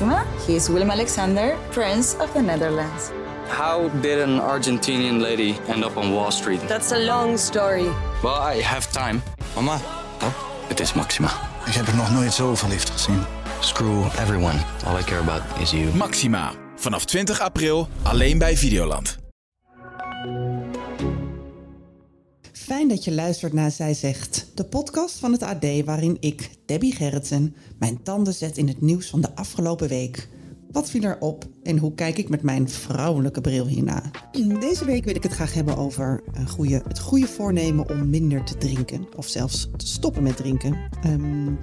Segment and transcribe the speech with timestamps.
[0.00, 0.24] Maxima.
[0.46, 3.10] He is Willem Alexander, Prince of the Netherlands.
[3.48, 6.60] How did an Argentinian lady end up on Wall Street?
[6.68, 7.88] That's a long story.
[8.22, 9.22] Well, I have time.
[9.54, 9.80] Mama,
[10.22, 10.32] Oh,
[10.68, 11.30] het is Maxima.
[11.66, 13.22] ik heb er nog nooit zo verliefd gezien.
[13.60, 14.58] Screw everyone.
[14.86, 15.94] All I care about is you.
[15.94, 16.52] Maxima.
[16.76, 19.18] Vanaf 20 april alleen bij Videoland.
[22.52, 26.94] Fijn dat je luistert naar Zij Zegt, de podcast van het AD waarin ik, Debbie
[26.94, 30.28] Gerritsen, mijn tanden zet in het nieuws van de afgelopen week.
[30.70, 34.02] Wat viel er op en hoe kijk ik met mijn vrouwelijke bril hierna?
[34.60, 38.44] Deze week wil ik het graag hebben over een goede, het goede voornemen om minder
[38.44, 39.06] te drinken.
[39.16, 40.76] Of zelfs te stoppen met drinken.
[41.02, 41.54] Ehm,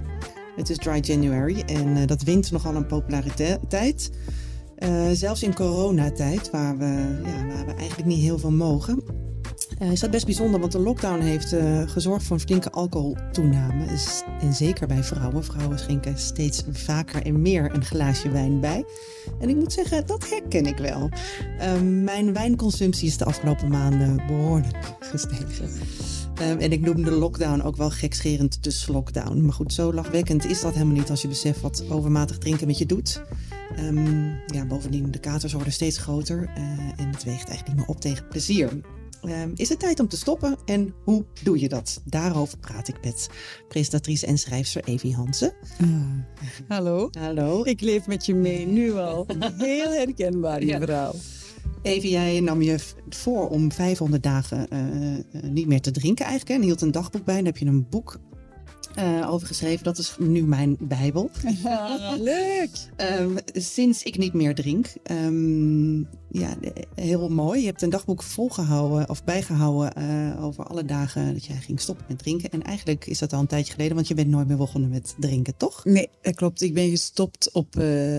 [0.56, 4.10] het is Dry January en eh, dat wint nogal een populariteit.
[4.76, 9.02] Eh, zelfs in coronatijd, waar we, ja, waar we eigenlijk niet heel veel mogen.
[9.78, 13.86] Eh, is dat best bijzonder, want de lockdown heeft eh, gezorgd voor een flinke alcoholtoename.
[13.86, 15.44] Dus- En zeker bij vrouwen.
[15.44, 18.84] Vrouwen schenken steeds vaker en meer een glaasje wijn bij.
[19.38, 21.08] En ik moet zeggen, dat herken ik wel.
[21.58, 25.70] Eh, mijn wijnconsumptie is de afgelopen maanden behoorlijk gestegen.
[26.34, 29.40] Eh, en ik noem de lockdown ook wel gekscherend de slokdown.
[29.40, 32.78] Maar goed, zo lachwekkend is dat helemaal niet als je beseft wat overmatig drinken met
[32.78, 33.22] je doet.
[33.76, 36.62] Ehm, ja, bovendien, de katers worden steeds groter eh,
[36.96, 38.68] en het weegt eigenlijk niet meer op tegen plezier.
[39.22, 42.00] Ehm, is het tijd om te stoppen en hoe doe je dat?
[42.04, 43.28] Daarover praat ik met
[43.68, 45.52] presentatrice en schrijfster Evie Hansen.
[46.68, 47.08] Hallo.
[47.18, 47.64] Hallo.
[47.64, 49.26] Ik leef met je mee, nu al.
[49.56, 50.78] Heel herkenbaar, je Ja.
[50.78, 51.14] verhaal.
[51.82, 52.78] Evie, jij nam je
[53.08, 56.54] voor om 500 dagen eh, eh, niet meer te drinken eigenlijk.
[56.56, 57.34] hè, En hield een dagboek bij.
[57.36, 58.18] Daar heb je een boek
[58.96, 59.84] eh, over geschreven.
[59.84, 61.30] Dat is nu mijn bijbel.
[62.18, 62.70] leuk.
[62.96, 64.86] Ehm, sinds ik niet meer drink.
[65.02, 67.60] Ehm, ja, eh, heel mooi.
[67.60, 72.04] Je hebt een dagboek volgehouden of bijgehouden eh, over alle dagen dat jij ging stoppen
[72.08, 72.50] met drinken.
[72.50, 75.14] En eigenlijk is dat al een tijdje geleden, want je bent nooit meer begonnen met
[75.18, 75.84] drinken, toch?
[75.84, 76.62] Nee, dat klopt.
[76.62, 78.16] Ik ben gestopt op eh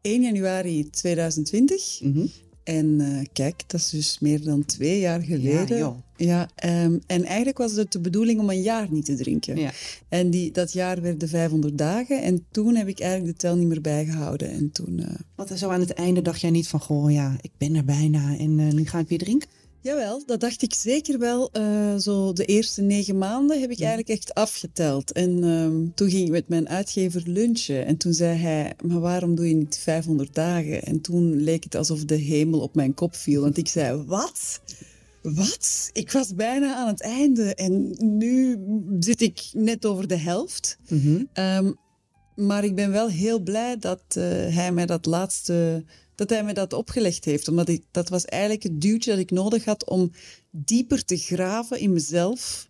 [0.00, 2.00] 1 januari 2020.
[2.02, 2.26] Mhm.
[2.64, 5.78] En eh, kijk, dat is dus meer dan twee jaar geleden.
[5.78, 5.96] joh.
[6.18, 9.56] Ja, ehm, en eigenlijk was het de bedoeling om een jaar niet te drinken.
[9.56, 9.72] Ja.
[10.08, 12.22] En die, dat jaar werden 500 dagen.
[12.22, 14.50] En toen heb ik eigenlijk de tel niet meer bijgehouden.
[14.50, 14.98] En toen...
[14.98, 17.84] eh, Want zo aan het einde dacht jij niet van, goh, ja, ik ben er
[17.84, 19.48] bijna en eh, nu ga ik weer drinken?
[19.80, 21.50] Jawel, dat dacht ik zeker wel.
[21.52, 25.12] Eh, zo de eerste negen maanden heb ik eigenlijk echt afgeteld.
[25.12, 27.86] En ehm, toen ging ik met mijn uitgever lunchen.
[27.86, 30.82] En toen zei hij, maar waarom doe je niet 500 dagen?
[30.82, 33.42] En toen leek het alsof de hemel op mijn kop viel.
[33.42, 34.60] Want ik zei, wat?
[35.34, 35.90] Wat?
[35.92, 37.54] Ik was bijna aan het einde.
[37.54, 38.58] En nu
[39.00, 40.78] zit ik net over de helft.
[41.32, 41.72] Ehm,
[42.34, 44.22] maar ik ben wel heel blij dat eh,
[44.54, 45.84] hij mij dat laatste,
[46.14, 47.48] dat hij mij dat opgelegd heeft.
[47.48, 50.10] Omdat ik, dat was eigenlijk het duwtje dat ik nodig had om
[50.50, 52.67] dieper te graven in mezelf.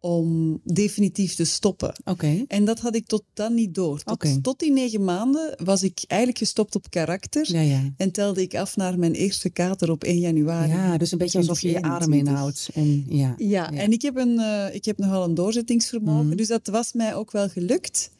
[0.00, 1.94] Om definitief te stoppen.
[2.04, 2.44] Oké.
[2.48, 4.02] En dat had ik tot dan niet door.
[4.02, 7.52] Tot, tot die negen maanden was ik eigenlijk gestopt op karakter.
[7.52, 7.92] Ja, ja.
[7.96, 10.70] En telde ik af naar mijn eerste kater op 1 januari.
[10.70, 12.32] Ja, dus een beetje alsof je je adem 2021.
[12.32, 12.70] inhoudt.
[12.74, 13.34] En, ja.
[13.36, 16.26] Ja, en ik heb, een, eh, ik heb nogal een doorzettingsvermogen.
[16.26, 16.36] Mhm.
[16.36, 18.10] Dus dat was mij ook wel gelukt.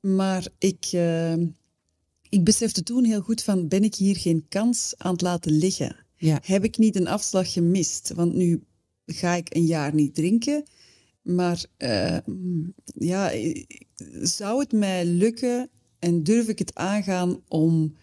[0.00, 1.32] Maar ik, eh,
[2.28, 5.96] ik besefte toen heel goed van, ben ik hier geen kans aan het laten liggen?
[6.16, 6.40] Ja.
[6.44, 8.12] Heb ik niet een afslag gemist?
[8.14, 8.62] Want nu
[9.06, 10.64] ga ik een jaar niet drinken.
[11.22, 12.18] Maar eh,
[12.84, 13.32] ja,
[14.22, 17.94] zou het mij lukken en durf ik het aangaan om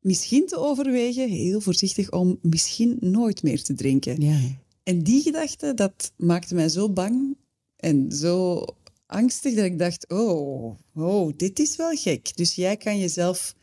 [0.00, 4.20] misschien te overwegen, heel voorzichtig, om misschien nooit meer te drinken?
[4.20, 4.38] Ja.
[4.82, 7.36] En die gedachte, dat maakte mij zo bang
[7.76, 8.64] en zo
[9.06, 12.36] angstig dat ik dacht, oh, oh, dit is wel gek.
[12.36, 13.54] Dus jij kan jezelf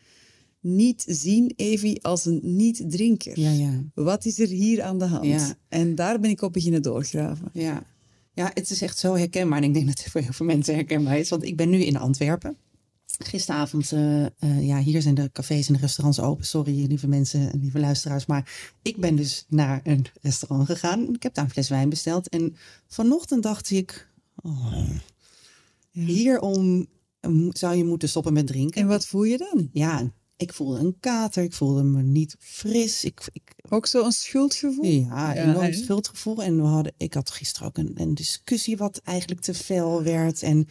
[0.60, 3.40] niet zien, Evie, als een niet-drinker.
[3.40, 3.84] Ja, ja.
[3.94, 5.26] Wat is er hier aan de hand?
[5.26, 5.58] Ja.
[5.68, 7.50] En daar ben ik op beginnen doorgraven.
[7.54, 7.93] Ja.
[8.34, 9.58] Ja, het is echt zo herkenbaar.
[9.58, 11.30] En ik denk dat het voor heel veel mensen herkenbaar is.
[11.30, 12.58] Want ik ben nu in Antwerpen.
[13.18, 14.32] Gisteravond, eh, eh,
[14.68, 16.46] ja, hier zijn de cafés en de restaurants open.
[16.46, 18.26] Sorry, lieve mensen en lieve luisteraars.
[18.26, 21.14] Maar ik ben dus naar een restaurant gegaan.
[21.14, 22.30] Ik heb daar een fles wijn besteld.
[22.30, 22.56] En
[22.88, 24.12] vanochtend dacht ik...
[24.36, 24.90] Oh,
[25.92, 26.88] hierom
[27.20, 28.82] eh, zou je moeten stoppen met drinken.
[28.82, 29.70] En wat voel je dan?
[29.72, 30.12] Ja,
[30.44, 31.44] ik voelde een kater.
[31.44, 33.04] Ik voelde me niet fris.
[33.04, 34.86] Ik, ik, Ook zo'n schuldgevoel?
[34.86, 36.44] ja, Ja, enorm schuldgevoel.
[36.44, 40.44] En we hadden, ik had gisteren ook een, een discussie wat eigenlijk te fel werd.
[40.44, 40.68] En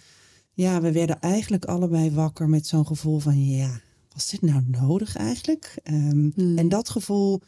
[0.53, 3.45] ja, we werden eigenlijk allebei wakker met zo'n gevoel van...
[3.45, 3.81] ja,
[4.13, 5.79] was dit nou nodig eigenlijk?
[5.83, 6.59] Ehm, Hmm.
[6.59, 7.41] En dat gevoel,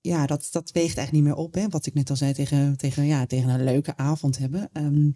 [0.00, 1.54] ja, dat, dat weegt eigenlijk niet meer op.
[1.54, 1.68] Hè?
[1.68, 4.68] Wat ik net al zei tegen, tegen, ja, tegen een leuke avond hebben.
[4.72, 5.10] Ehm,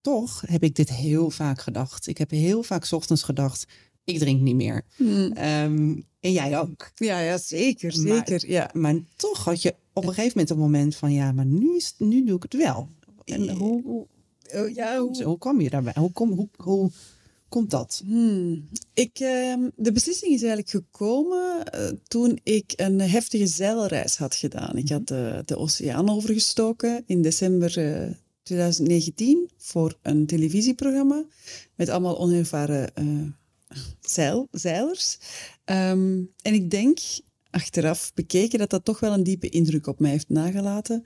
[0.00, 2.06] toch heb ik dit heel vaak gedacht.
[2.06, 3.66] Ik heb heel vaak 's ochtends gedacht...
[4.04, 4.82] ik drink niet meer.
[4.96, 5.32] Hmm.
[5.32, 6.90] Ehm, en jij ook.
[6.94, 8.50] Ja, ja, zeker, Maar- zeker.
[8.50, 8.70] ja.
[8.72, 11.94] Maar toch had je op een gegeven moment een moment van ja, maar nu, is,
[11.98, 12.88] nu doe ik het wel.
[13.24, 14.06] En hoe, hoe,
[14.54, 15.92] Oh, ja, hoe- hoe kwam je daarbij?
[15.96, 16.90] Hoe, kom, hoe, hoe
[17.48, 18.02] komt dat?
[18.06, 18.68] Hmm.
[18.94, 24.76] Ik, ehm, de beslissing is eigenlijk gekomen eh, toen ik een heftige zeilreis had gedaan.
[24.76, 28.10] Ik had de, de oceaan overgestoken in december eh,
[28.42, 31.24] 2019 voor een televisieprogramma
[31.74, 33.04] met allemaal onervaren eh,
[34.00, 35.18] zeil, zeilers.
[35.64, 36.98] Ehm, en ik denk,
[37.50, 41.04] achteraf bekeken, dat dat toch wel een diepe indruk op mij heeft nagelaten.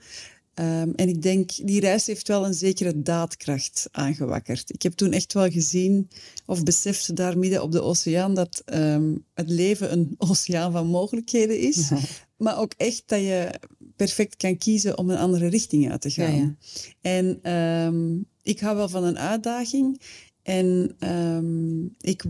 [0.53, 4.73] Ehm, en ik denk, die reis heeft wel een zekere daadkracht aangewakkerd.
[4.73, 6.09] Ik heb toen echt wel gezien
[6.45, 11.59] of beseft daar midden op de oceaan dat ehm, het leven een oceaan van mogelijkheden
[11.59, 11.91] is.
[12.37, 13.49] Maar ook echt dat je
[13.95, 16.35] perfect kan kiezen om een andere richting uit te gaan.
[16.35, 16.55] Ja, ja.
[17.01, 20.01] En ik hou wel van een uitdaging.
[20.47, 22.23] En ehm, ik,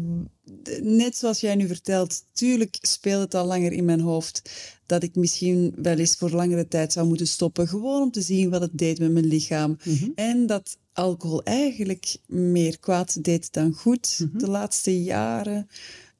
[0.82, 4.50] net zoals jij nu vertelt, tuurlijk speelt het al langer in mijn hoofd
[4.86, 8.50] dat ik misschien wel eens voor langere tijd zou moeten stoppen, gewoon om te zien
[8.50, 9.78] wat het deed met mijn lichaam.
[10.16, 15.68] En dat alcohol eigenlijk meer kwaad deed dan goed de laatste jaren.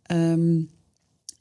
[0.04, 0.62] Ehm,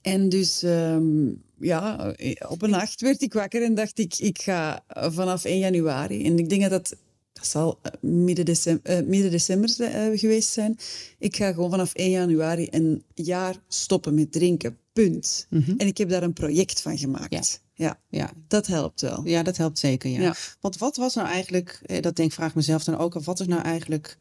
[0.00, 1.28] en dus ehm,
[1.60, 2.14] ja,
[2.48, 6.24] op een nacht werd ik wakker en dacht ik, ik ga vanaf 1 januari.
[6.24, 6.96] En ik denk dat dat,
[7.36, 10.78] dat zal eh, midden december, eh, midden december zi- eh, geweest zijn.
[11.18, 14.78] Ik ga gewoon vanaf 1 januari een jaar stoppen met drinken.
[14.92, 15.46] Punt.
[15.78, 17.32] En ik heb daar een project van gemaakt.
[17.32, 17.42] Ja.
[17.74, 19.20] ja, Ja, dat helpt wel.
[19.24, 20.10] ja dat helpt zeker.
[20.10, 20.20] Ja.
[20.20, 20.34] Ja.
[20.60, 23.46] Want wat was nou eigenlijk, dat denk vraag ik mezelf dan ook af, wat is
[23.46, 24.18] nou eigenlijk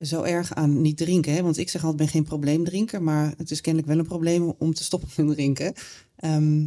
[0.00, 1.32] zo erg aan niet drinken?
[1.34, 1.42] Hè?
[1.42, 4.74] Want ik zeg altijd, ben geen probleemdrinker, maar het is kennelijk wel een probleem om
[4.74, 5.72] te stoppen met drinken.
[6.16, 6.66] Ehm,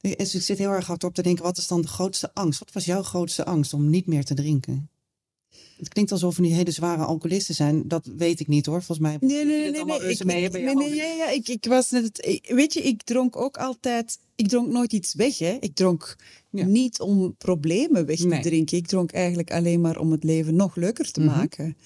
[0.00, 2.58] dus ik zit heel erg hard op te denken, wat is dan de grootste angst?
[2.58, 4.90] Wat was jouw grootste angst om niet meer te drinken?
[5.78, 7.88] Het klinkt alsof we nu hele zware alcoholisten zijn.
[7.88, 8.82] Dat weet ik niet hoor.
[8.82, 10.10] Volgens mij Nee, nee, nee, nee.
[10.10, 13.36] Ik, mee, nee, nee, ja, ja, ik, ik was net ik- weet je, ik dronk
[13.36, 15.56] ook altijd, ik dronk nooit iets weg, hè.
[15.60, 16.16] Ik dronk
[16.50, 16.64] Ja.
[16.64, 18.40] niet om problemen weg te Nee.
[18.42, 18.76] drinken.
[18.78, 21.28] Ik dronk eigenlijk alleen maar om het leven nog leuker te Mhm.
[21.36, 21.76] maken.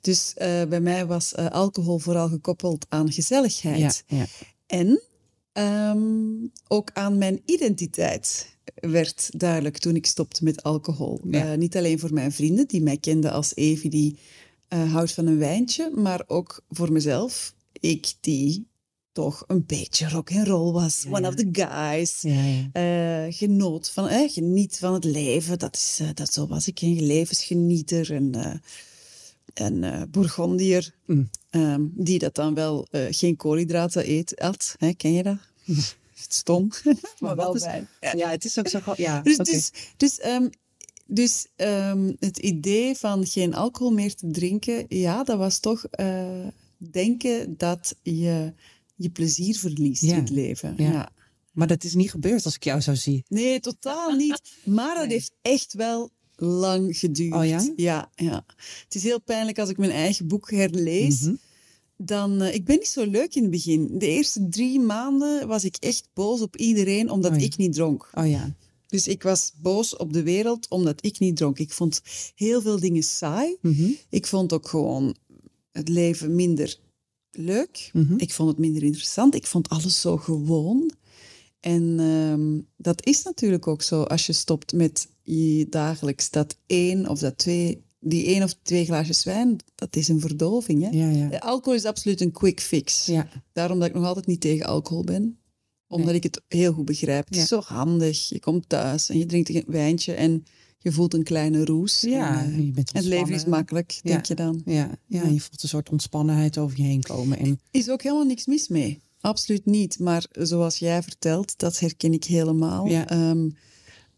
[0.00, 4.04] Dus eh, bij mij was eh, alcohol vooral gekoppeld aan gezelligheid.
[4.06, 4.26] Ja, ja.
[4.66, 5.02] En
[5.52, 11.20] ehm, ook aan mijn identiteit werd duidelijk toen ik stopte met alcohol.
[11.30, 11.52] Ja.
[11.52, 14.18] Eh, niet alleen voor mijn vrienden, die mij kenden als Evie die
[14.68, 17.54] eh, houdt van een wijntje, maar ook voor mezelf.
[17.72, 18.68] Ik die
[19.12, 21.06] toch een beetje rock and roll was.
[21.10, 22.24] One of the guys.
[22.72, 25.58] Eh, genoot van, geniet van het leven.
[25.58, 28.34] Dat is, dat, zo was ik, een levensgenieter en
[29.54, 30.94] eh Bourgondier.
[31.06, 31.30] Mm.
[31.50, 34.74] Ehm, die dat dan wel eh, geen koolhydraten eet, at.
[34.78, 35.38] Hè, ken je dat?
[36.28, 36.68] Stom,
[37.20, 37.66] maar wel is-.
[38.16, 38.78] Ja, het is ook zo.
[38.96, 40.48] Ja, Dus, dus, dus, ehm,
[41.06, 46.46] dus ehm, het idee van geen alcohol meer te drinken, ja, dat was toch eh,
[46.76, 48.52] denken dat je
[48.94, 50.74] je plezier verliest Ja, in het leven.
[50.76, 50.92] ja.
[50.92, 51.10] Ja.
[51.50, 53.24] Maar dat is niet gebeurd als ik jou zo zie.
[53.28, 54.40] Nee, totaal niet.
[54.64, 56.10] Maar dat heeft echt wel
[56.40, 57.34] lang geduurd.
[57.34, 57.72] Oh ja?
[57.76, 58.44] Ja, ja.
[58.84, 61.20] Het is heel pijnlijk als ik mijn eigen boek herlees.
[61.20, 61.34] Mhm.
[61.96, 63.98] Dan, eh, ik ben niet zo leuk in het begin.
[63.98, 67.44] De eerste drie maanden was ik echt boos op iedereen omdat Oh ja.
[67.44, 68.10] ik niet dronk.
[68.14, 68.54] Oh ja.
[68.86, 71.58] Dus ik was boos op de wereld omdat ik niet dronk.
[71.58, 72.00] Ik vond
[72.34, 73.56] heel veel dingen saai.
[73.62, 73.90] Mhm.
[74.08, 75.16] Ik vond ook gewoon
[75.72, 76.78] het leven minder
[77.30, 77.90] leuk.
[77.92, 78.14] Mhm.
[78.16, 79.34] Ik vond het minder interessant.
[79.34, 80.90] Ik vond alles zo gewoon.
[81.60, 87.08] En ehm, dat is natuurlijk ook zo als je stopt met je dagelijks dat één
[87.08, 90.82] of dat twee, die één of twee glaasjes wijn, dat is een verdoving.
[90.82, 90.88] Hè?
[90.90, 91.38] Ja, ja.
[91.38, 93.06] Alcohol is absoluut een quick fix.
[93.06, 93.28] Ja.
[93.52, 95.38] Daarom dat ik nog altijd niet tegen alcohol ben.
[95.88, 96.16] Omdat Nee.
[96.16, 97.24] ik het heel goed begrijp.
[97.28, 98.28] Het is zo handig.
[98.28, 100.44] Je komt thuis en je drinkt een wijntje en
[100.78, 102.00] je voelt een kleine roes.
[102.00, 104.62] Ja, En, eh, je bent het leven is makkelijk, denk je dan.
[104.64, 105.28] Ja, ja, Ja.
[105.28, 107.38] je voelt een soort ontspannenheid over je heen komen.
[107.38, 109.00] En Is ook helemaal niks mis mee.
[109.20, 109.98] Absoluut niet.
[109.98, 112.86] Maar zoals jij vertelt, dat herken ik helemaal.
[112.86, 113.08] Ja.
[113.08, 113.50] Ehm,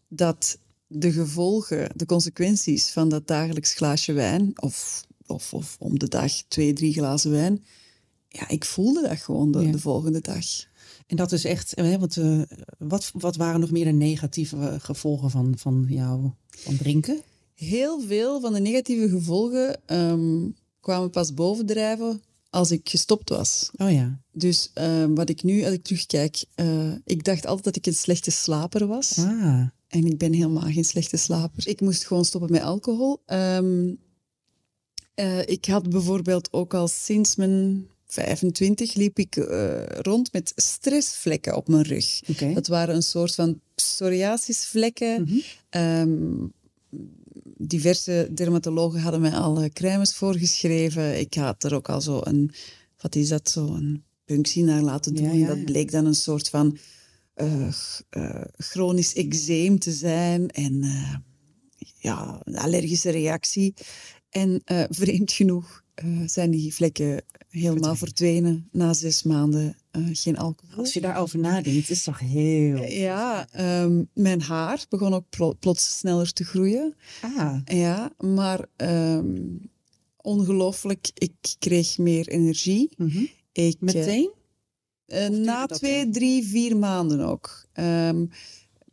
[0.07, 0.57] dat
[0.87, 6.31] de gevolgen, de consequenties van dat dagelijks glaasje wijn, of, of, of om de dag
[6.47, 7.63] twee, drie glazen wijn,
[8.27, 9.71] ja, ik voelde dat gewoon de, Ja.
[9.71, 10.45] de volgende dag.
[11.07, 12.41] En dat is echt, hè, want, eh,
[12.77, 17.21] wat, wat waren nog meer de negatieve gevolgen van, van jou van drinken?
[17.53, 22.21] Heel veel van de negatieve gevolgen ehm, kwamen pas bovendrijven
[22.53, 23.69] als ik gestopt was.
[23.77, 24.19] Oh ja.
[24.31, 27.93] Dus ehm, wat ik nu, als ik terugkijk, eh, ik dacht altijd dat ik een
[27.95, 29.17] slechte slaper was.
[29.17, 31.67] Ah, En ik ben helemaal geen slechte slaper.
[31.67, 33.21] Ik moest gewoon stoppen met alcohol.
[33.25, 33.93] Ehm,
[35.13, 41.55] eh, ik had bijvoorbeeld ook al sinds mijn 25 liep ik eh, rond met stressvlekken
[41.55, 42.21] op mijn rug.
[42.29, 42.53] oké.
[42.53, 45.43] Dat waren een soort van psoriasisvlekken.
[45.69, 46.45] Ehm,
[47.67, 51.19] diverse dermatologen hadden mij al eh, crèmes voorgeschreven.
[51.19, 52.51] Ik had er ook al zo een,
[52.97, 55.25] wat is dat, zo een punctie naar laten doen.
[55.25, 56.77] Ja, ja, dat bleek dan een soort van
[57.33, 57.67] eh,
[58.09, 60.83] eh, chronisch eczeem te zijn en
[61.97, 63.73] ja, een allergische reactie.
[64.29, 70.75] En vreemd genoeg eh, zijn die vlekken helemaal verdwenen na zes maanden eh, geen alcohol.
[70.77, 72.83] Als je daarover nadenkt, is toch heel...
[72.83, 76.95] Ja, ehm, mijn haar begon ook plo- plots sneller te groeien.
[77.21, 79.35] Ah, Ja, maar ehm,
[80.17, 82.89] ongelooflijk, ik kreeg meer energie.
[82.97, 83.23] mhm.
[83.51, 84.31] Ik, eh, meteen?
[85.05, 87.65] eh, na twee, drie, vier maanden ook.
[87.73, 88.25] Ehm,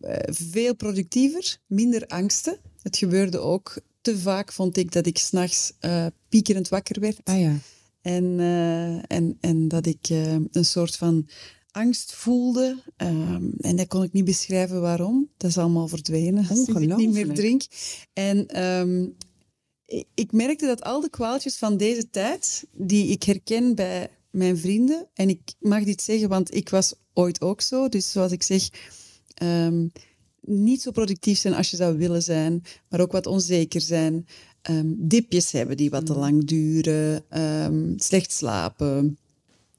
[0.00, 2.58] eh, veel productiever, minder angsten.
[2.82, 7.20] Het gebeurde ook te vaak, vond ik, dat ik s'nachts eh piekerend wakker werd.
[7.24, 7.56] Ah ja.
[8.02, 11.28] En, eh, en, en dat ik eh, een soort van
[11.70, 12.82] angst voelde.
[12.96, 15.28] Ehm, en dat kon ik niet beschrijven waarom.
[15.36, 16.44] Dat is allemaal verdwenen.
[16.44, 17.62] Sinds ik niet meer drink.
[18.12, 19.08] En ehm,
[19.84, 24.58] ik, ik merkte dat al de kwaaltjes van deze tijd, die ik herken bij mijn
[24.58, 27.88] vrienden, en ik mag dit zeggen, want ik was ooit ook zo.
[27.88, 28.68] Dus zoals ik zeg,
[29.34, 29.86] ehm,
[30.40, 34.26] niet zo productief zijn als je zou willen zijn, maar ook wat onzeker zijn.
[34.62, 39.18] Ehm, dipjes hebben die wat te lang duren, ehm, slecht slapen.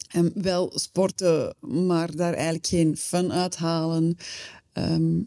[0.07, 4.17] Ehm, wel sporten, maar daar eigenlijk geen fun uithalen.
[4.73, 5.21] Ehm,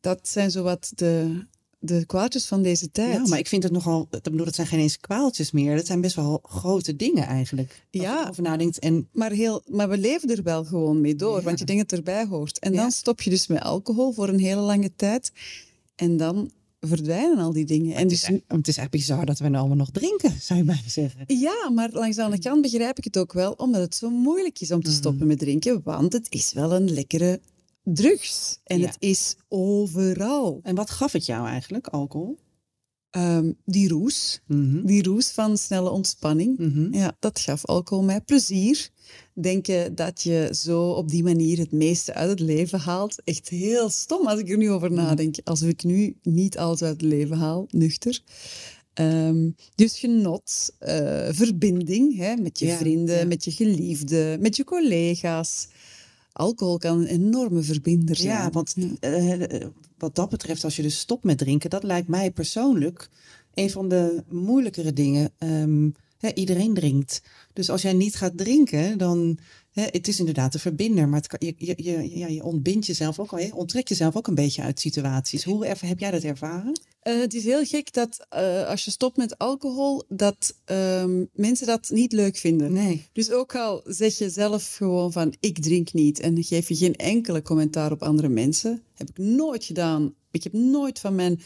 [0.00, 1.46] dat zijn zowat de,
[1.82, 3.12] de kwaadjes van deze tijd.
[3.14, 4.08] Ja, maar ik vind het nogal...
[4.10, 5.76] Ik bedoel, het zijn geen eens kwaaltjes meer.
[5.76, 7.68] Dat zijn best wel grote dingen eigenlijk.
[7.92, 8.16] Als Ja.
[8.18, 8.78] je erover nadenkt.
[8.78, 11.42] En Maar, heel, maar we leven er wel gewoon mee door, Ja.
[11.42, 12.58] want je denkt dat het erbij hoort.
[12.58, 12.80] En Ja.
[12.80, 15.32] dan stop je dus met alcohol voor een hele lange tijd.
[15.96, 17.94] En dan verdwijnen al die dingen.
[17.94, 20.58] En het, dus, is, het is echt bizar dat we nou allemaal nog drinken, zou
[20.58, 21.24] je bijna zeggen.
[21.26, 24.60] ja, maar langs de andere kant begrijp ik het ook wel, omdat het zo moeilijk
[24.60, 25.80] is om te stoppen met drinken.
[25.84, 27.40] Want het is wel een lekkere
[27.82, 28.58] drugs.
[28.64, 28.86] En Ja.
[28.86, 30.60] het is overal.
[30.62, 32.38] En wat gaf het jou eigenlijk, alcohol?
[33.10, 34.86] Ehm, die roes, Mhm.
[34.86, 36.58] die roes van snelle ontspanning.
[36.58, 36.94] Mhm.
[36.94, 38.88] Ja, dat gaf alcohol mij plezier.
[39.34, 43.22] Denken dat je zo op die manier het meeste uit het leven haalt.
[43.24, 45.36] Echt heel stom als ik er nu over nadenk.
[45.44, 48.22] Alsof ik nu niet alles uit het leven haal, nuchter.
[48.94, 53.24] Ehm, dus genot, eh, verbinding hè, met je Ja, vrienden, ja.
[53.26, 55.68] met je geliefde, met je collega's.
[56.40, 58.28] Alcohol kan een enorme verbinder zijn.
[58.28, 59.66] Ja, want eh,
[59.98, 63.08] wat dat betreft, als je dus stopt met drinken, dat lijkt mij persoonlijk
[63.54, 65.32] een van de moeilijkere dingen.
[65.38, 65.90] Ehm,
[66.34, 67.22] iedereen drinkt.
[67.52, 69.38] Dus als jij niet gaat drinken, dan.
[69.70, 72.86] Hè, het is inderdaad een verbinder, maar het kan, je, je, je, ja, je ontbindt
[72.86, 75.44] jezelf ook al, je onttrekt jezelf ook een beetje uit situaties.
[75.44, 76.80] Hoe erv- heb jij dat ervaren?
[77.00, 81.66] Eh, het is heel gek dat eh, als je stopt met alcohol, dat ehm, mensen
[81.66, 82.72] dat niet leuk vinden.
[82.72, 83.08] Nee.
[83.12, 86.96] Dus ook al zeg je zelf gewoon van ik drink niet en geef je geen
[86.96, 90.14] enkele commentaar op andere mensen, heb ik nooit gedaan.
[90.30, 91.40] Ik heb nooit van mijn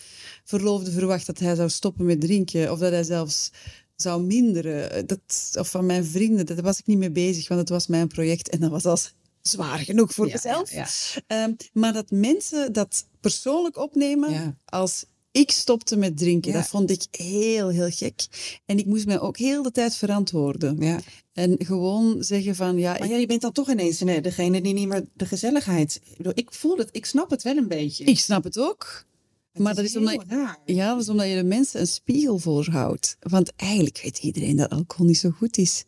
[0.45, 3.51] verloofde verwacht dat hij zou stoppen met drinken of dat hij zelfs
[3.97, 5.07] zou minderen.
[5.07, 8.09] Dat, of van mijn vrienden, daar was ik niet mee bezig, want het was mijn
[8.09, 8.99] project en dat was al
[9.43, 10.73] zwaar genoeg voor Ja, mezelf.
[10.73, 10.87] ja,
[11.27, 16.57] Ehm, maar dat mensen dat persoonlijk opnemen als ik stopte met drinken, Ja.
[16.59, 18.27] dat vond ik heel, heel gek.
[18.67, 20.77] En ik moest mij ook heel de tijd verantwoorden.
[20.81, 21.01] Ja.
[21.33, 24.73] En gewoon zeggen van, ja, Maar ja, je bent dan toch ineens nee, degene die
[24.75, 26.01] niet meer de gezelligheid.
[26.35, 28.05] Ik voel het, ik snap het wel een beetje.
[28.05, 29.05] ik snap het ook.
[29.55, 30.59] Het maar dat is omdat, raar.
[30.65, 33.17] ja, dat is omdat je de mensen een spiegel voorhoudt.
[33.21, 35.85] Want eigenlijk weet iedereen dat alcohol niet zo goed is.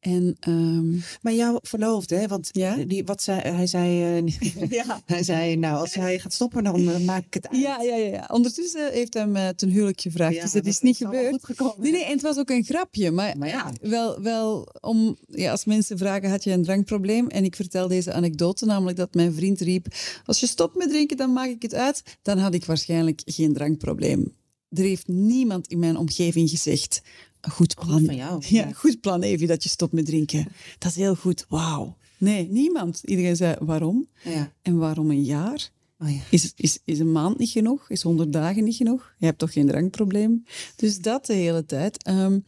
[0.00, 0.90] En ehm,
[1.22, 2.26] Maar jouw verloofde, hè?
[2.26, 2.76] Want Ja?
[2.76, 5.00] die, wat zei, hij zei, eh, ja.
[5.06, 7.60] hij zei, nou, als hij gaat stoppen, dan eh, maak ik het uit.
[7.60, 8.28] Ja, ja, ja, ja.
[8.32, 10.34] Ondertussen heeft hij me ten huwelijk gevraagd.
[10.34, 11.48] Ja, dus dat is niet gebeurd.
[11.78, 13.10] Nee, nee, en het was ook een grapje.
[13.10, 17.28] Maar, Maar wel, wel om, ja, als mensen vragen, had je een drankprobleem?
[17.28, 19.86] En ik vertel deze anekdote, namelijk dat mijn vriend riep,
[20.24, 22.02] als je stopt met drinken, dan maak ik het uit.
[22.22, 24.32] Dan had ik waarschijnlijk geen drankprobleem.
[24.68, 27.02] Er heeft niemand in mijn omgeving gezegd,
[27.40, 28.04] goed plan.
[28.04, 28.42] van jou.
[28.48, 30.46] Ja, goed plan, Evie, dat je stopt met drinken.
[30.78, 31.96] Dat is heel goed, wauw.
[32.18, 33.00] Nee, niemand.
[33.04, 34.08] Iedereen zei, waarom?
[34.24, 34.52] Ja.
[34.62, 35.70] En waarom een jaar?
[35.98, 36.20] Oh, ja.
[36.30, 37.90] Is, is, is een maand niet genoeg?
[37.90, 39.14] Is honderd dagen niet genoeg?
[39.18, 40.44] Je hebt toch geen drankprobleem?
[40.76, 42.02] Dus dat de hele tijd.
[42.02, 42.38] Ehm,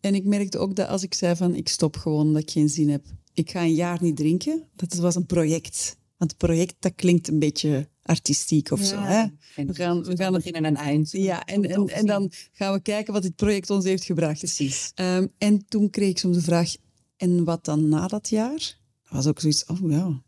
[0.00, 2.68] en ik merkte ook dat als ik zei van ik stop gewoon omdat ik geen
[2.68, 3.04] zin heb.
[3.34, 4.62] Ik ga een jaar niet drinken.
[4.74, 5.96] Dat was een project.
[6.22, 8.98] Want het project dat klinkt een beetje artistiek of zo.
[8.98, 9.24] Hè?
[9.54, 11.10] We gaan, we gaan het begin en een eind.
[11.10, 14.38] ja, en, en, en dan gaan we kijken wat dit project ons heeft gebracht.
[14.38, 14.92] Precies.
[14.94, 16.74] Ehm, en toen kreeg ik soms de vraag,
[17.16, 18.78] en wat dan na dat jaar?
[19.02, 20.22] Dat was ook zoiets, oh ja,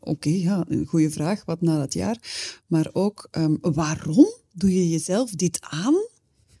[0.00, 2.16] oké, ja, een goede vraag, wat na dat jaar?
[2.66, 5.94] Maar ook, ehm, waarom doe je jezelf dit aan?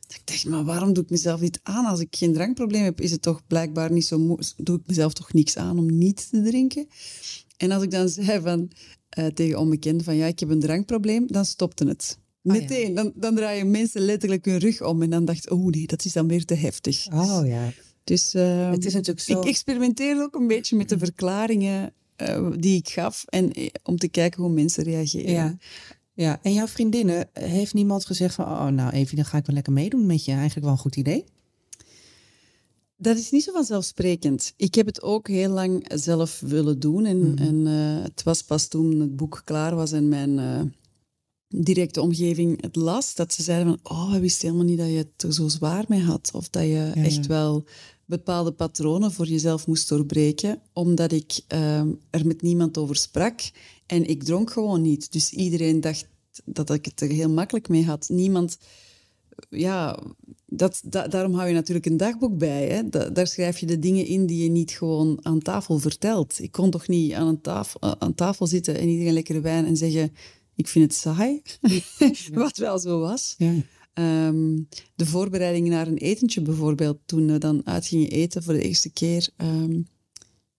[0.08, 1.84] Ik dacht, maar waarom doe ik mezelf dit aan?
[1.84, 4.52] Als ik geen drankprobleem heb, is het toch blijkbaar niet zo moeilijk.
[4.56, 6.88] Doe ik mezelf toch niks aan om niet te drinken?
[7.60, 8.70] En als ik dan zei van,
[9.08, 12.18] eh, tegen onbekenden van, ja, ik heb een drankprobleem, dan stopte het.
[12.42, 12.52] ja.
[12.52, 16.04] Meteen, dan, dan draaien mensen letterlijk hun rug om en dan dacht oh nee, dat
[16.04, 17.06] is dan weer te heftig.
[17.12, 17.72] Oh ja.
[18.04, 19.40] Dus eh, Het is natuurlijk zo...
[19.40, 23.96] ik experimenteerde ook een beetje met de verklaringen eh, die ik gaf en eh, om
[23.96, 25.30] te kijken hoe mensen reageren.
[25.30, 25.56] Ja.
[26.14, 26.38] ja.
[26.42, 28.44] En jouw vriendinnen, heeft niemand gezegd van...
[28.44, 30.32] Oh, nou, even, dan ga ik wel lekker meedoen met je.
[30.32, 31.24] Eigenlijk wel een goed idee.
[33.02, 34.52] Dat is niet zo vanzelfsprekend.
[34.56, 37.04] Ik heb het ook heel lang zelf willen doen.
[37.06, 37.42] En, Mhm.
[37.42, 40.60] en eh, het was pas toen het boek klaar was en mijn eh,
[41.48, 44.96] directe omgeving het las, dat ze zeiden van, oh, we wisten helemaal niet dat je
[44.96, 46.30] het er zo zwaar mee had.
[46.32, 46.94] Of dat je ja.
[46.94, 47.64] echt wel
[48.04, 51.80] bepaalde patronen voor jezelf moest doorbreken, omdat ik eh,
[52.10, 53.50] er met niemand over sprak.
[53.86, 55.12] En ik dronk gewoon niet.
[55.12, 56.08] Dus iedereen dacht
[56.44, 58.08] dat ik het er heel makkelijk mee had.
[58.08, 58.58] Niemand
[59.48, 59.98] ja,
[60.46, 62.68] dat, da- daarom hou je natuurlijk een dagboek bij.
[62.68, 62.88] Hè?
[62.88, 66.38] Da- daar schrijf je de dingen in die je niet gewoon aan tafel vertelt.
[66.42, 69.66] Ik kon toch niet aan, een tafel, eh, aan tafel zitten en iedereen lekkere wijn
[69.66, 70.12] en zeggen:
[70.54, 71.42] Ik vind het saai.
[72.32, 73.34] Wat wel zo was.
[73.38, 73.52] Ja.
[73.92, 74.58] Ehm,
[74.94, 79.28] de voorbereiding naar een etentje bijvoorbeeld, toen we dan uitgingen eten voor de eerste keer,
[79.36, 79.80] ehm,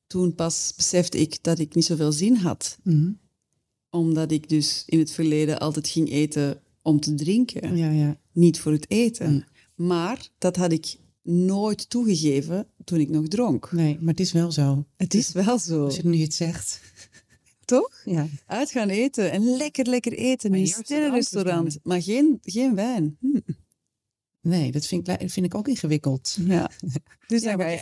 [0.08, 2.78] toen pas besefte ik dat ik niet zoveel zin had.
[2.84, 3.12] Mhm.
[3.90, 8.20] Omdat ik dus in het verleden altijd ging eten om te drinken ja, ja.
[8.32, 9.46] Niet voor het eten.
[9.76, 13.72] Maar dat had ik nooit toegegeven toen ik nog dronk.
[13.72, 14.86] Nee, maar het is wel zo.
[14.98, 16.82] Het is wel zo, Als je nu het zegt.
[17.66, 18.02] toch?
[18.06, 18.28] Ja.
[18.46, 21.80] Uit gaan eten en lekker, lekker eten in een sterrenrestaurant.
[21.84, 23.18] Maar geen, geen wijn.
[23.20, 23.40] Hm.
[24.42, 26.38] Nee, dat vind ik, vind ik ook ingewikkeld.
[26.46, 26.72] Ja.
[27.28, 27.82] Dus Ja, dan je...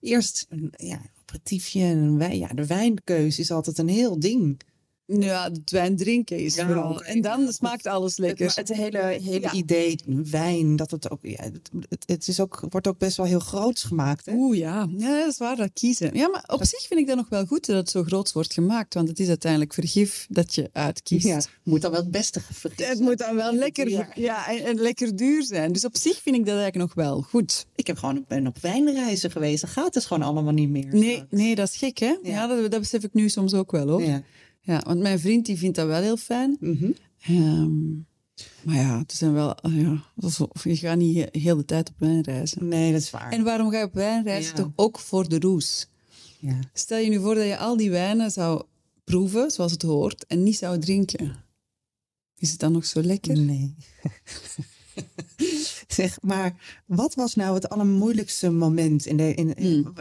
[0.00, 2.38] eerst een ja, aperitiefje en een wijn.
[2.38, 4.60] Ja, de wijnkeus is altijd een heel ding.
[5.12, 7.02] Ja, het wijn drinken is Ja, vooral.
[7.02, 8.46] en dan smaakt alles lekker.
[8.46, 9.52] Het, het hele, hele Ja.
[9.52, 11.42] idee, wijn, dat het ook, ja,
[11.88, 14.26] het, het, is ook, wordt ook best wel heel groots gemaakt.
[14.26, 14.32] Hè?
[14.32, 14.88] Oeh ja.
[14.96, 16.10] ja, dat is waar, dat kiezen.
[16.14, 18.52] Ja, maar op zich vind ik dat nog wel goed dat het zo groot wordt
[18.52, 21.26] gemaakt, want het is uiteindelijk vergif dat je uitkiest.
[21.26, 22.88] Ja, moet dan wel het beste vergeten.
[22.88, 23.88] Het moet dan wel lekker,
[24.20, 24.48] Ja.
[24.48, 25.72] en, en lekker duur zijn.
[25.72, 27.66] Dus op zich vind ik dat eigenlijk nog wel goed.
[27.74, 29.60] Ik heb gewoon ben op wijnreizen geweest.
[29.60, 30.94] Dat gaat dus gewoon allemaal niet meer.
[30.94, 32.16] Nee, nee, dat is gek, hè?
[32.22, 34.02] Ja, dat, dat besef ik nu soms ook wel, hoor.
[34.02, 34.22] Ja.
[34.68, 34.82] Ja.
[34.86, 36.56] want mijn vriend die vindt dat wel heel fijn.
[36.60, 36.90] Mhm.
[37.20, 37.90] Ehm,
[38.62, 39.56] maar ja, het zijn wel...
[39.62, 40.02] ja,
[40.62, 42.68] je gaat niet he- heel de tijd op wijnreizen.
[42.68, 43.32] Nee, dat is waar.
[43.32, 44.56] En waarom ga je op wijnreizen?
[44.56, 44.62] Ja.
[44.62, 45.88] Toch ook voor de roes.
[46.38, 46.58] ja.
[46.72, 48.62] Stel je nu voor dat je al die wijnen zou
[49.04, 51.36] proeven, zoals het hoort, en niet zou drinken.
[52.36, 53.38] Is het dan nog zo lekker?
[53.38, 53.74] Nee.
[56.06, 59.06] zeg, maar wat was nou het allermoeilijkste moment?
[59.06, 59.92] In de, in, Hmm.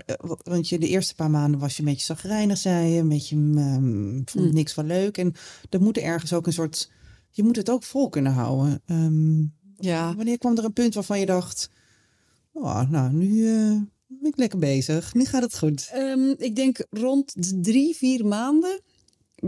[0.44, 3.00] Want je de eerste paar maanden was je een beetje zagrijnig, zei je.
[3.00, 4.54] Een beetje, mm, vond Hmm.
[4.54, 5.18] niks van leuk.
[5.18, 5.34] En
[5.70, 6.92] er moet ergens ook een soort...
[7.32, 8.82] Je moet het ook vol kunnen houden.
[8.86, 9.40] Ehm,
[9.80, 10.16] Ja.
[10.16, 11.70] wanneer kwam er een punt waarvan je dacht...
[12.52, 15.14] Oh, nou, nu eh, ben ik lekker bezig.
[15.14, 15.90] Nu gaat het goed.
[15.92, 18.82] Ehm, ik denk rond de drie, vier maanden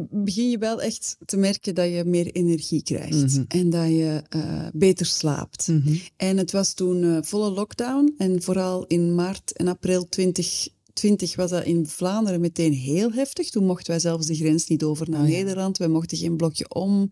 [0.10, 3.36] begin je wel echt te merken dat je meer energie krijgt.
[3.36, 3.44] Mhm.
[3.48, 5.70] En dat je eh, beter slaapt.
[6.18, 8.14] En het was toen eh, volle lockdown.
[8.18, 13.50] En vooral in maart en april 2020 was dat in Vlaanderen meteen heel heftig.
[13.50, 15.36] Toen mochten wij zelfs de grens niet over naar Oh ja.
[15.36, 15.78] Nederland.
[15.78, 17.12] Wij mochten geen blokje om.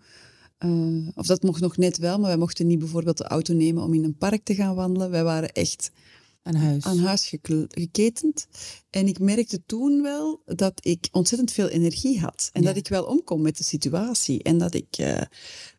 [0.57, 3.83] Eh, of dat mocht nog net wel, maar wij mochten niet bijvoorbeeld de auto nemen
[3.83, 5.09] om in een park te gaan wandelen.
[5.09, 5.91] Wij waren echt
[6.47, 6.83] Aan huis.
[6.83, 7.33] aan huis
[7.67, 8.47] geketend.
[8.89, 12.49] En ik merkte toen wel dat ik ontzettend veel energie had.
[12.53, 12.67] En Ja.
[12.67, 14.43] dat ik wel omkom met de situatie.
[14.43, 15.27] En dat ik eh, eh,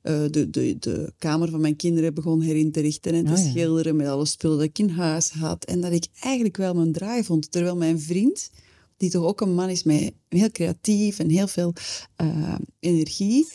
[0.02, 3.50] de, de, de kamer van mijn kinderen begon herin te richten en te Oh ja.
[3.50, 5.64] schilderen met alle spullen dat ik in huis had.
[5.64, 7.50] En dat ik eigenlijk wel mijn draai vond.
[7.50, 8.50] Terwijl mijn vriend,
[8.96, 11.72] die toch ook een man is met heel creatief en heel veel
[12.16, 13.46] eh, energie,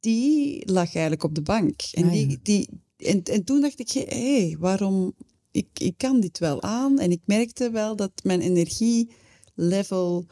[0.00, 1.80] die lag eigenlijk op de bank.
[1.92, 2.26] En, Ah, ja.
[2.26, 5.14] die, die, en, en toen dacht ik, hé, hey, waarom...
[5.58, 6.98] Ik, ik kan dit wel aan.
[6.98, 10.26] En ik merkte wel dat mijn energielevel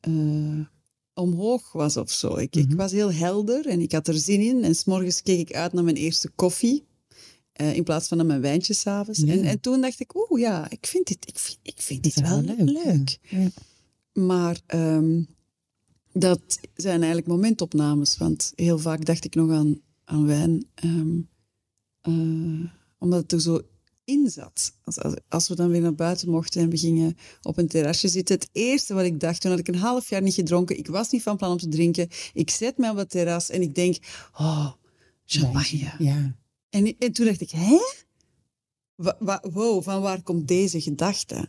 [0.00, 0.60] eh,
[1.14, 2.36] omhoog was of zo.
[2.36, 4.64] Ik, ik was heel helder en ik had er zin in.
[4.64, 6.84] En s'morgens keek ik uit naar mijn eerste koffie.
[7.52, 9.20] eh, in plaats van naar mijn wijntje s'avonds.
[9.20, 9.32] Ja.
[9.32, 12.20] En, en toen dacht ik, oeh ja, ik vind dit, ik vind, ik vind dit
[12.20, 12.84] wel wel leuk.
[12.84, 13.48] leuk, Ja.
[14.12, 15.22] Maar ehm,
[16.12, 16.40] dat
[16.74, 18.16] zijn eigenlijk momentopnames.
[18.16, 20.66] Want heel vaak dacht ik nog aan, aan wijn.
[20.74, 21.20] ehm,
[22.00, 23.60] eh, omdat het er zo
[24.04, 24.72] in zat.
[24.84, 28.08] Als, als, als we dan weer naar buiten mochten en we gingen op een terrasje
[28.08, 28.34] zitten.
[28.34, 30.78] Het eerste wat ik dacht, toen had ik een half jaar niet gedronken.
[30.78, 32.08] Ik was niet van plan om te drinken.
[32.32, 33.96] Ik zet me op het terras en ik denk,
[34.32, 34.72] oh,
[35.24, 35.92] champagne.
[35.98, 36.36] Ja.
[36.70, 37.78] En, en toen dacht ik, hè?
[39.42, 41.48] Wow, van waar komt deze gedachte?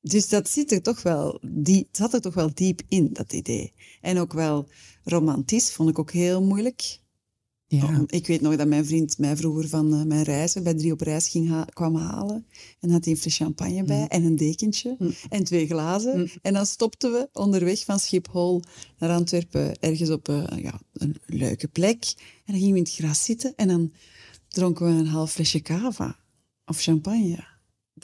[0.00, 3.72] Dus dat zit er toch wel, die, zat er toch wel diep in, dat idee.
[4.00, 4.68] En ook wel
[5.04, 6.98] romantisch, vond ik ook heel moeilijk.
[7.66, 7.86] Ja.
[7.86, 10.92] Om- Ik weet nog dat mijn vriend mij vroeger van eh, mijn reizen bij drie
[10.92, 12.46] op reis ging ha- kwam halen.
[12.80, 14.96] En had hij een fles champagne bij en een dekentje
[15.28, 16.30] en twee glazen.
[16.42, 18.62] En dan stopten we onderweg van Schiphol
[18.98, 22.04] naar Antwerpen ergens op eh, ja, een leuke plek.
[22.16, 23.92] En dan gingen we in het gras zitten en dan
[24.48, 26.16] dronken we een half flesje cava
[26.64, 27.52] of champagne.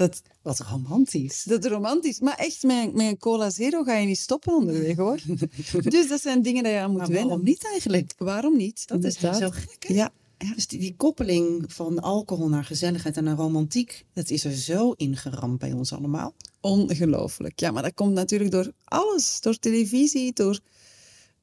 [0.09, 1.43] Dat, Wat romantisch.
[1.43, 2.21] dat is romantisch.
[2.21, 5.19] Maar echt, met, met een cola zero ga je niet stoppen onderweg, hoor.
[5.83, 7.27] dus dat zijn dingen dat je aan moet Maar wennen.
[7.29, 8.13] waarom niet eigenlijk?
[8.19, 8.87] Waarom niet?
[8.89, 9.41] Dat is Inderdaad.
[9.41, 9.95] zo gek, hè?
[9.95, 14.45] Ja, Ja, dus die, die koppeling van alcohol naar gezelligheid en naar romantiek, dat is
[14.45, 16.35] er zo ingeramd bij ons allemaal.
[16.61, 17.61] Ongelooflijk.
[17.61, 19.41] Ja, maar dat komt natuurlijk door alles.
[19.41, 20.59] Door televisie, door,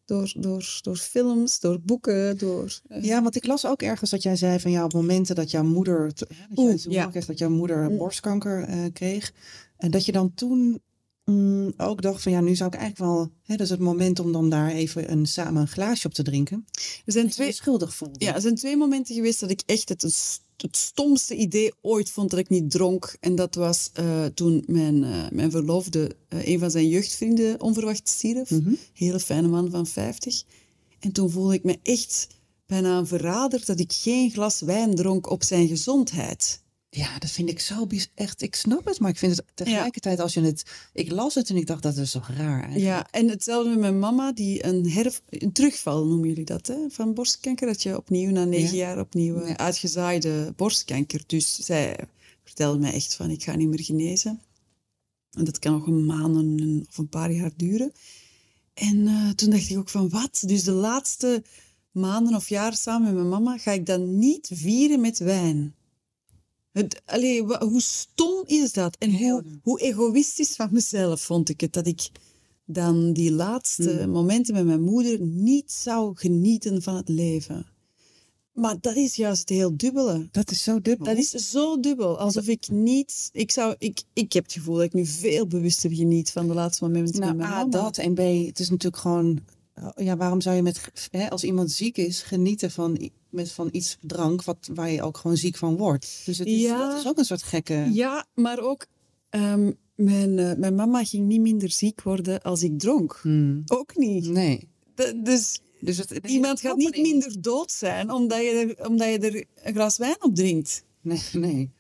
[0.08, 2.80] door, door, door films, door boeken, door...
[2.88, 5.52] eh, Ja, want ik las ook ergens dat jij zei van ja, op momenten dat
[5.52, 7.06] jouw moeder, t- hè, dat Oeh, ja.
[7.06, 9.34] kreeg dat jouw moeder borstkanker eh, kreeg,
[9.78, 10.82] en dat je dan toen
[11.26, 14.20] mm, ook dacht van ja, nu zou ik eigenlijk wel, hè, dat is het moment
[14.20, 16.66] om dan daar even een, samen een glaasje op te drinken.
[17.06, 18.26] er zijn twee, schuldig voelde.
[18.26, 20.04] ja, er zijn twee momenten geweest dat ik echt het,
[20.62, 23.18] het stomste idee ooit vond dat ik niet dronk.
[23.20, 28.10] En dat was eh, toen mijn, eh, mijn verloofde, eh, een van zijn jeugdvrienden, onverwacht
[28.10, 28.52] stierf.
[28.94, 30.44] Hele fijne man van 50.
[31.00, 32.28] En toen voelde ik me echt
[32.66, 36.62] bijna een verrader dat ik geen glas wijn dronk op zijn gezondheid.
[36.98, 38.42] Ja, dat vind ik zo echt.
[38.42, 40.64] Ik snap het, maar ik vind het tegelijkertijd als je het.
[40.94, 42.56] Ik las het en ik dacht dat is toch raar.
[42.64, 42.84] Eigenlijk.
[42.86, 46.76] Ja, en hetzelfde met mijn mama, die een, herf, een terugval noemen jullie dat, hè?
[46.90, 47.68] van borstkanker.
[47.68, 48.86] Dat je opnieuw na negen Ja.
[48.88, 51.24] jaar opnieuw eh, uitgezaaide borstkanker.
[51.28, 51.98] Dus zij
[52.44, 54.42] vertelde mij echt van, ik ga niet meer genezen.
[55.32, 57.92] En dat kan nog een maanden en- of een paar jaar duren.
[58.74, 60.44] En eh, toen dacht ik ook van, wat?
[60.46, 61.44] Dus de laatste
[61.92, 65.76] maanden of jaar samen met mijn mama ga ik dan niet vieren met wijn.
[66.78, 68.96] Het, allee, hoe stom is dat?
[69.00, 72.10] En hoe, hoe egoïstisch van mezelf vond ik het dat ik
[72.66, 74.10] dan die laatste Hmm.
[74.10, 77.66] momenten met mijn moeder niet zou genieten van het leven.
[78.54, 80.28] Maar dat is juist het heel dubbele.
[80.32, 81.06] Dat is zo dubbel.
[81.06, 82.20] Dat is zo dubbel.
[82.20, 83.30] Alsof ik niet...
[83.32, 86.54] Ik, zou, ik, ik heb het gevoel dat ik nu veel bewuster geniet van de
[86.54, 87.70] laatste momenten Nou, met mijn A, mama.
[87.70, 87.98] dat.
[87.98, 89.40] En B, het is natuurlijk gewoon...
[89.96, 93.98] Ja, waarom zou je met, hè, als iemand ziek is, genieten van, met, van iets
[94.02, 96.22] drank wat, waar je ook gewoon ziek van wordt?
[96.26, 96.90] Dus het is, Ja.
[96.90, 97.90] dat is ook een soort gekke...
[97.94, 98.86] Ja, maar ook...
[99.30, 103.20] ehm, mijn, eh, mijn mama ging niet minder ziek worden als ik dronk.
[103.22, 103.64] Hmm.
[103.68, 104.28] Ook niet.
[104.30, 104.68] Nee.
[104.96, 109.20] D- dus Dus het, iemand gaat niet minder dood zijn omdat je, er, omdat je
[109.20, 110.84] er een glas wijn op drinkt.
[111.02, 111.72] Nee, nee.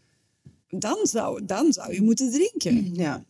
[0.69, 2.93] Dan zou, dan zou je moeten drinken.
[2.95, 3.25] Ja.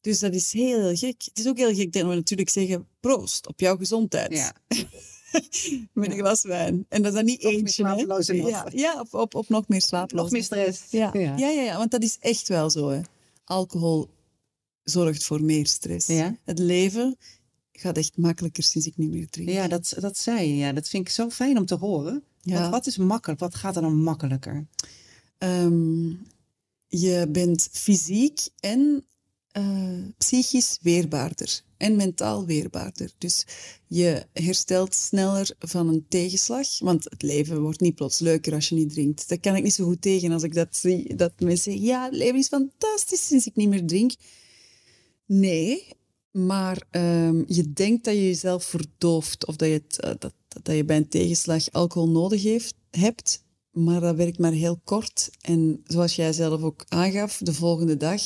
[0.00, 1.22] Dus dat is heel gek.
[1.24, 4.32] Het is ook heel gek dat we natuurlijk zeggen proost op jouw gezondheid.
[4.32, 4.52] ja.
[5.92, 6.86] Met een glas wijn.
[6.88, 7.68] En dat is dan niet eentje.
[7.68, 8.36] slapeloze.
[8.36, 10.22] Ja, ja op, op, op nog meer slaaploos.
[10.22, 10.90] Nog meer stress.
[10.90, 11.10] Ja.
[11.12, 11.20] Ja.
[11.20, 11.36] Ja.
[11.36, 12.88] Ja, ja, want dat is echt wel zo.
[12.88, 13.00] Hè.
[13.44, 14.08] Alcohol
[14.82, 16.06] zorgt voor meer stress.
[16.06, 16.36] Ja.
[16.44, 17.16] Het leven
[17.72, 19.48] gaat echt makkelijker sinds ik niet meer drink.
[19.48, 20.56] Ja, dat, dat zei je.
[20.56, 22.22] Ja, dat vind ik zo fijn om te horen.
[22.40, 22.60] Ja.
[22.60, 23.40] Want wat is makkelijk?
[23.40, 24.66] Wat gaat er dan makkelijker?
[25.38, 26.08] Ehm,
[26.86, 29.04] je bent fysiek en
[29.52, 33.10] eh, psychisch weerbaarder en mentaal weerbaarder.
[33.18, 33.46] Dus
[33.86, 38.74] je herstelt sneller van een tegenslag, want het leven wordt niet plots leuker als je
[38.74, 39.28] niet drinkt.
[39.28, 42.04] Daar kan ik niet zo goed tegen als ik dat zie, dat mensen zeggen, ja,
[42.04, 44.12] het leven is fantastisch sinds ik niet meer drink.
[45.26, 45.86] Nee,
[46.30, 50.76] maar ehm, je denkt dat je jezelf verdooft of dat je, het, eh, dat, dat
[50.76, 55.30] je bij een tegenslag alcohol nodig heeft, hebt, maar dat werkt maar heel kort.
[55.40, 58.22] En zoals jij zelf ook aangaf, de volgende dag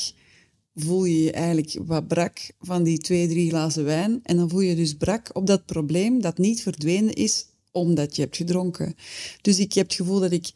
[0.75, 4.21] voel je je eigenlijk wat brak van die twee, drie glazen wijn.
[4.23, 8.23] En dan voel je dus brak op dat probleem dat niet verdwenen is omdat je
[8.23, 8.95] hebt gedronken.
[9.41, 10.53] Dus ik heb het gevoel dat ik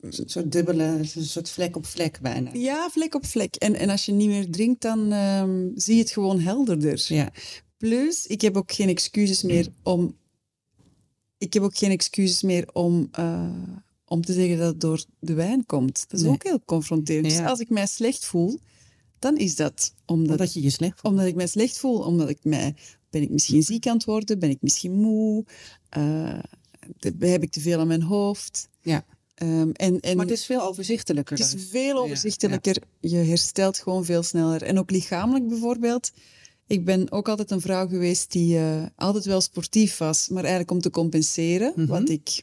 [0.00, 2.50] Een soort dubbele, een soort vlek op vlek bijna.
[2.52, 3.54] Ja, vlek op vlek.
[3.54, 7.04] En, en als je niet meer drinkt, dan ehm, zie je het gewoon helderder.
[7.08, 7.32] Ja.
[7.76, 10.16] Plus, ik heb ook geen excuses meer om...
[11.38, 13.50] Ik heb ook geen excuses meer om, eh,
[14.04, 16.04] om te zeggen dat het door de wijn komt.
[16.08, 16.34] Dat is Nee.
[16.34, 17.32] ook heel confronterend.
[17.32, 17.38] Ja.
[17.38, 18.60] Dus als ik mij slecht voel,
[19.26, 21.12] dan is dat omdat, Omdat je je slecht voelt.
[21.14, 21.98] omdat ik mij slecht voel.
[21.98, 22.74] Omdat ik mij...
[23.10, 24.38] Ben ik misschien ziek aan het worden?
[24.38, 25.44] Ben ik misschien moe?
[25.88, 26.38] Eh,
[27.18, 28.68] heb ik te veel aan mijn hoofd?
[28.80, 29.04] Ja.
[29.34, 31.38] Ehm, en, en, Maar het is veel overzichtelijker.
[31.38, 32.76] het is veel overzichtelijker.
[33.00, 34.62] Je herstelt gewoon veel sneller.
[34.62, 36.10] En ook lichamelijk bijvoorbeeld.
[36.66, 40.70] Ik ben ook altijd een vrouw geweest die eh, altijd wel sportief was, maar eigenlijk
[40.70, 41.86] om te compenseren Mhm.
[41.86, 42.42] wat ik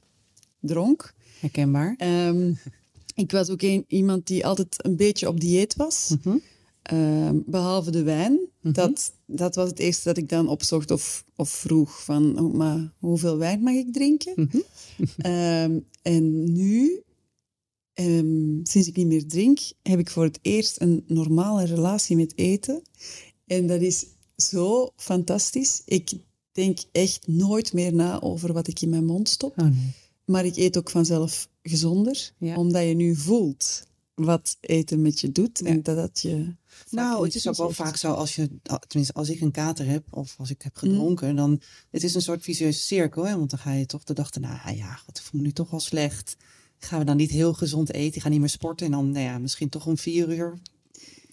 [0.59, 1.13] dronk.
[1.39, 1.95] Herkenbaar.
[1.97, 2.53] Ehm,
[3.15, 6.15] ik was ook een, iemand die altijd een beetje op dieet was.
[6.23, 6.37] Mhm.
[6.83, 8.39] Ehm, behalve de wijn.
[8.61, 12.93] dat, dat was het eerste dat ik dan opzocht of, of vroeg van, oh, maar
[12.99, 14.33] hoeveel wijn mag ik drinken?
[14.35, 14.57] Mhm.
[15.17, 17.01] Ehm, en nu,
[17.93, 22.37] ehm, sinds ik niet meer drink, heb ik voor het eerst een normale relatie met
[22.37, 22.81] eten.
[23.45, 25.81] En dat is zo fantastisch.
[25.85, 26.11] Ik
[26.51, 29.59] denk echt nooit meer na over wat ik in mijn mond stop.
[29.59, 29.91] Oh, nee.
[30.25, 32.55] Maar ik eet ook vanzelf gezonder, Ja.
[32.55, 33.83] omdat je nu voelt
[34.15, 36.55] wat eten met je doet en dat dat je...
[36.89, 37.77] Nou, het is ook wel heeft.
[37.79, 38.49] vaak zo als je,
[38.87, 40.89] tenminste als ik een kater heb of als ik heb Mm.
[40.89, 43.27] gedronken, dan het is een soort vicieuze cirkel.
[43.27, 43.37] Hè?
[43.37, 45.53] Want dan ga je toch de dag daarna, ah ja, wat ik voel me nu
[45.53, 46.35] toch wel slecht.
[46.79, 49.37] Gaan we dan niet heel gezond eten, ga niet meer sporten en dan, nou ja,
[49.37, 50.59] misschien toch om vier uur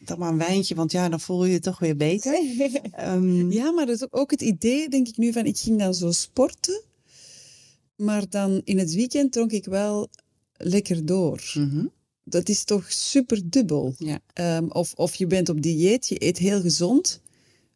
[0.04, 2.32] dan maar een wijntje, want ja, dan voel je je toch weer beter.
[2.92, 5.78] Ehm, Ja, maar dat is ook- ook het idee, denk ik nu, van ik ging
[5.78, 6.82] dan zo sporten.
[7.96, 10.08] maar dan in het weekend dronk ik wel
[10.56, 11.42] lekker door.
[12.30, 13.94] Dat is toch super dubbel.
[13.98, 14.18] Ja.
[14.32, 17.20] Ehm, of, of je bent op dieet, je eet heel gezond,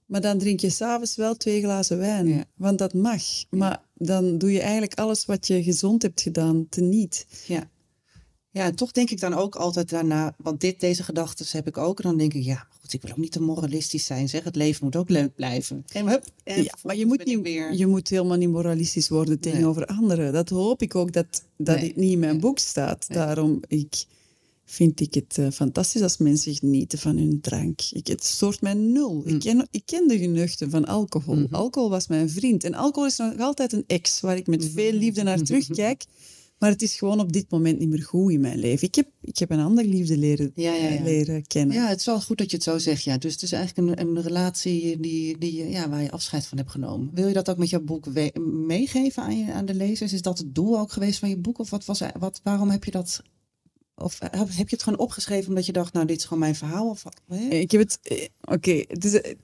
[0.06, 2.28] maar dan drink je s'avonds wel twee glazen wijn.
[2.28, 2.44] Ja.
[2.56, 3.22] Want dat mag.
[3.50, 7.26] Maar dan doe je eigenlijk alles wat je gezond hebt gedaan teniet.
[7.46, 7.70] Ja.
[8.50, 11.78] Ja, en toch denk ik dan ook altijd daarna, want dit, deze gedachten heb ik
[11.78, 12.00] ook.
[12.00, 14.28] En dan denk ik, ja, maar goed, ik wil ook niet te moralistisch zijn.
[14.28, 15.84] Zeg, het leven moet ook leuk blijven.
[15.92, 17.74] En hup, en Ja, maar je moet, niet, weer.
[17.74, 20.32] je moet helemaal niet moralistisch worden tegenover anderen.
[20.32, 21.92] Dat hoop ik ook dat dat Nee.
[21.96, 23.06] niet in mijn boek staat.
[23.08, 24.04] Daarom ik,
[24.64, 27.80] vind ik het eh, fantastisch als mensen genieten van hun drank.
[27.92, 29.14] Ik, het stoort mij nul.
[29.14, 29.26] Mm.
[29.34, 31.34] Ik, ken, ik ken de genuchten van alcohol.
[31.36, 31.54] Mhm.
[31.54, 32.64] Alcohol was mijn vriend.
[32.64, 34.50] En alcohol is nog altijd een ex waar ik Mhm.
[34.58, 36.04] met veel liefde naar terugkijk.
[36.58, 38.86] Maar het is gewoon op dit moment niet meer goed in mijn leven.
[38.88, 41.02] Ik heb, ik heb een andere liefde leren, Ja, ja, ja.
[41.02, 41.76] leren kennen.
[41.76, 43.04] Ja, het is wel goed dat je het zo zegt.
[43.04, 43.18] Ja.
[43.18, 46.70] Dus het is eigenlijk een, een relatie die, die, ja, waar je afscheid van hebt
[46.70, 47.10] genomen.
[47.14, 48.06] Wil je dat ook met jouw boek
[48.66, 50.12] meegeven aan, je, aan de lezers?
[50.12, 51.58] Is dat het doel ook geweest van je boek?
[51.58, 53.22] Of wat was, wat, waarom heb je dat...
[53.96, 56.54] Of heb heb je het gewoon opgeschreven omdat je dacht, nou, dit is gewoon mijn
[56.54, 56.88] verhaal?
[56.90, 57.36] Of, hè?
[57.48, 57.98] Ik heb het.
[58.02, 59.34] eh, Oké, het is eh,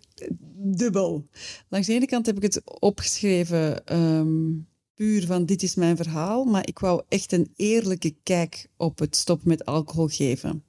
[0.57, 1.27] dubbel.
[1.69, 4.51] Langs de ene kant heb ik het opgeschreven ehm,
[4.95, 9.17] puur van dit is mijn verhaal, maar ik wou echt een eerlijke kijk op het
[9.17, 10.65] stop met alcohol geven.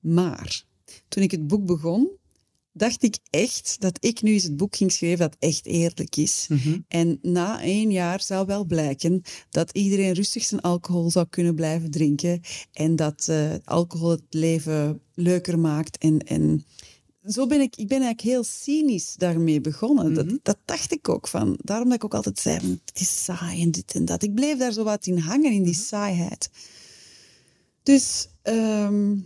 [0.00, 0.64] Maar
[1.08, 2.08] toen ik het boek begon,
[2.78, 6.46] dacht ik echt dat ik nu eens het boek ging schrijven dat echt eerlijk is.
[6.88, 11.90] En na één jaar zou wel blijken dat iedereen rustig zijn alcohol zou kunnen blijven
[11.90, 12.40] drinken
[12.72, 15.98] en dat eh, alcohol het leven leuker maakt.
[15.98, 16.64] En, en
[17.24, 20.14] zo ben ik, ik ben eigenlijk heel cynisch daarmee begonnen.
[20.14, 21.58] dat, dat dacht ik ook van.
[21.62, 24.22] Daarom dat ik ook altijd zei, het is saai en dit en dat.
[24.22, 26.50] Ik bleef daar zo wat in hangen, in die saaiheid.
[27.82, 29.16] Dus, ehm,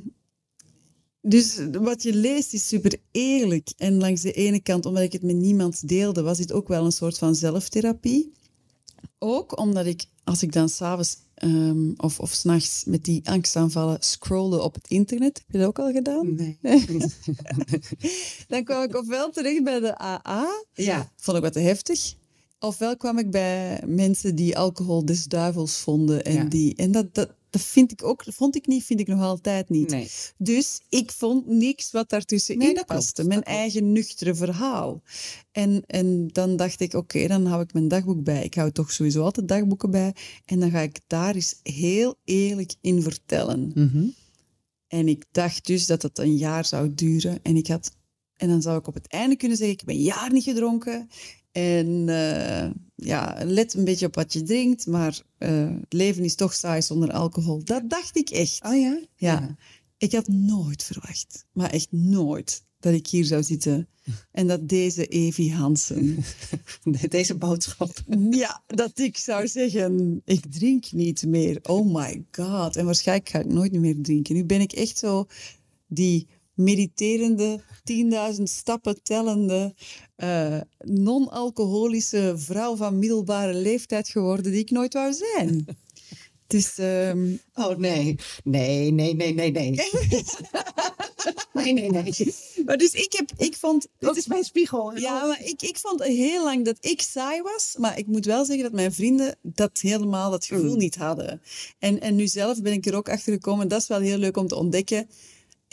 [1.23, 3.73] dus wat je leest is super eerlijk.
[3.77, 6.85] En langs de ene kant, omdat ik het met niemand deelde, was dit ook wel
[6.85, 8.33] een soort van zelftherapie.
[9.19, 14.63] Ook omdat ik, als ik dan s'avonds um, of, of s'nachts met die angstaanvallen scrolde
[14.63, 16.35] op het internet, heb je dat ook al gedaan?
[16.35, 16.59] Nee.
[18.49, 21.13] Dan kwam ik ofwel terecht bij de AA, Ja.
[21.17, 22.15] vond ik wat te heftig.
[22.59, 26.25] Ofwel kwam ik bij mensen die alcohol des duivels vonden.
[26.25, 26.45] En, Ja.
[26.45, 29.69] die, en dat, dat, dat vind ik ook, vond ik niet, vind ik nog altijd
[29.69, 29.91] niet.
[29.91, 30.09] Nee.
[30.37, 33.25] Dus ik vond niks wat daartussenin Nee, klopt, paste.
[33.25, 33.59] Mijn klopt.
[33.59, 35.03] eigen nuchtere verhaal.
[35.51, 38.45] En, en dan dacht ik, oké, dan hou ik mijn dagboek bij.
[38.45, 40.15] Ik hou toch sowieso altijd dagboeken bij.
[40.45, 43.73] En dan ga ik daar eens heel eerlijk in vertellen.
[43.75, 44.07] Mhm.
[44.89, 47.39] En ik dacht dus dat het een jaar zou duren.
[47.43, 47.97] En, ik had,
[48.37, 51.09] en dan zou ik op het einde kunnen zeggen, ik heb een jaar niet gedronken.
[51.53, 52.71] En eh,
[53.05, 54.87] ja, let een beetje op wat je drinkt.
[54.87, 57.65] Maar eh, het leven is toch saai zonder alcohol.
[57.65, 58.65] Dat dacht ik echt.
[58.65, 59.01] Oh ja?
[59.17, 59.57] Ja.
[59.99, 63.89] Ik had nooit verwacht, maar echt nooit, dat ik hier zou zitten.
[64.33, 66.25] En dat deze Evie Hansen,
[67.09, 67.91] Deze boodschap.
[68.31, 71.59] ja, dat ik zou zeggen, ik drink niet meer.
[71.63, 72.77] Oh my god.
[72.77, 74.35] En waarschijnlijk ga ik nooit meer drinken.
[74.35, 75.27] Nu ben ik echt zo
[75.87, 77.61] die mediterende,
[78.37, 79.75] 10.000 stappen tellende,
[80.17, 85.65] eh, non-alcoholische vrouw van middelbare leeftijd geworden die ik nooit wou zijn.
[86.47, 88.17] Dus ehm, Oh nee.
[88.45, 89.71] Nee, nee, nee, nee, nee.
[91.53, 92.35] nee, nee, nee.
[92.65, 93.89] Maar dus ik, heb, ik vond...
[93.99, 94.99] Dit is mijn spiegel.
[94.99, 97.75] Ja, maar ik, ik vond heel lang dat ik saai was.
[97.79, 101.43] Maar ik moet wel zeggen dat mijn vrienden dat helemaal dat gevoel niet hadden.
[101.79, 103.69] En, en nu zelf ben ik er ook achter gekomen.
[103.69, 105.09] Dat is wel heel leuk om te ontdekken.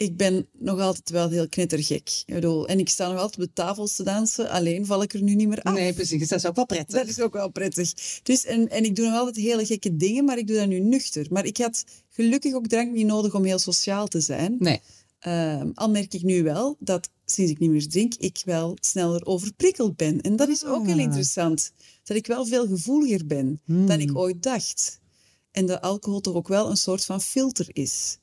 [0.00, 2.22] Ik ben nog altijd wel heel knettergek.
[2.26, 4.50] Ik bedoel, en ik sta nog altijd op de tafels te dansen.
[4.50, 5.74] Alleen val ik er nu niet meer af.
[5.74, 6.28] Nee, precies.
[6.28, 6.98] Dat is ook wel prettig.
[6.98, 7.92] Dat is ook wel prettig.
[8.22, 10.78] Dus, en, en ik doe nog altijd hele gekke dingen, maar ik doe dat nu
[10.80, 11.26] nuchter.
[11.30, 14.56] Maar ik had gelukkig ook drank niet nodig om heel sociaal te zijn.
[14.58, 14.80] Nee.
[15.18, 19.24] Ehm, al merk ik nu wel dat sinds ik niet meer drink, ik wel sneller
[19.26, 20.20] overprikkeld ben.
[20.20, 21.00] En dat is ook heel Ah.
[21.00, 21.72] interessant.
[22.04, 25.00] Dat ik wel veel gevoeliger ben dan ik ooit dacht.
[25.50, 28.18] En dat alcohol toch ook wel een soort van filter is.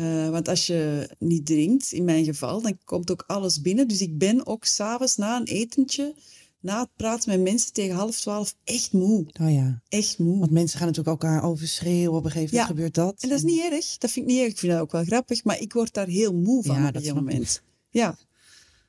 [0.00, 3.88] Eh, want als je niet drinkt, in mijn geval, dan komt ook alles binnen.
[3.88, 6.14] Dus ik ben ook s'avonds na een etentje,
[6.60, 9.26] na het praten met mensen tegen half twaalf, echt moe.
[9.40, 9.82] Oh ja.
[9.88, 10.38] Echt moe.
[10.38, 12.18] Want mensen gaan natuurlijk elkaar overschreeuwen.
[12.18, 12.74] Op een gegeven moment Ja.
[12.74, 13.22] gebeurt dat.
[13.22, 13.98] En dat is niet erg.
[13.98, 14.50] Dat vind ik niet erg.
[14.50, 15.44] Ik vind dat ook wel grappig.
[15.44, 17.62] Maar ik word daar heel moe van Ja, op dat moment.
[17.90, 18.18] Ja.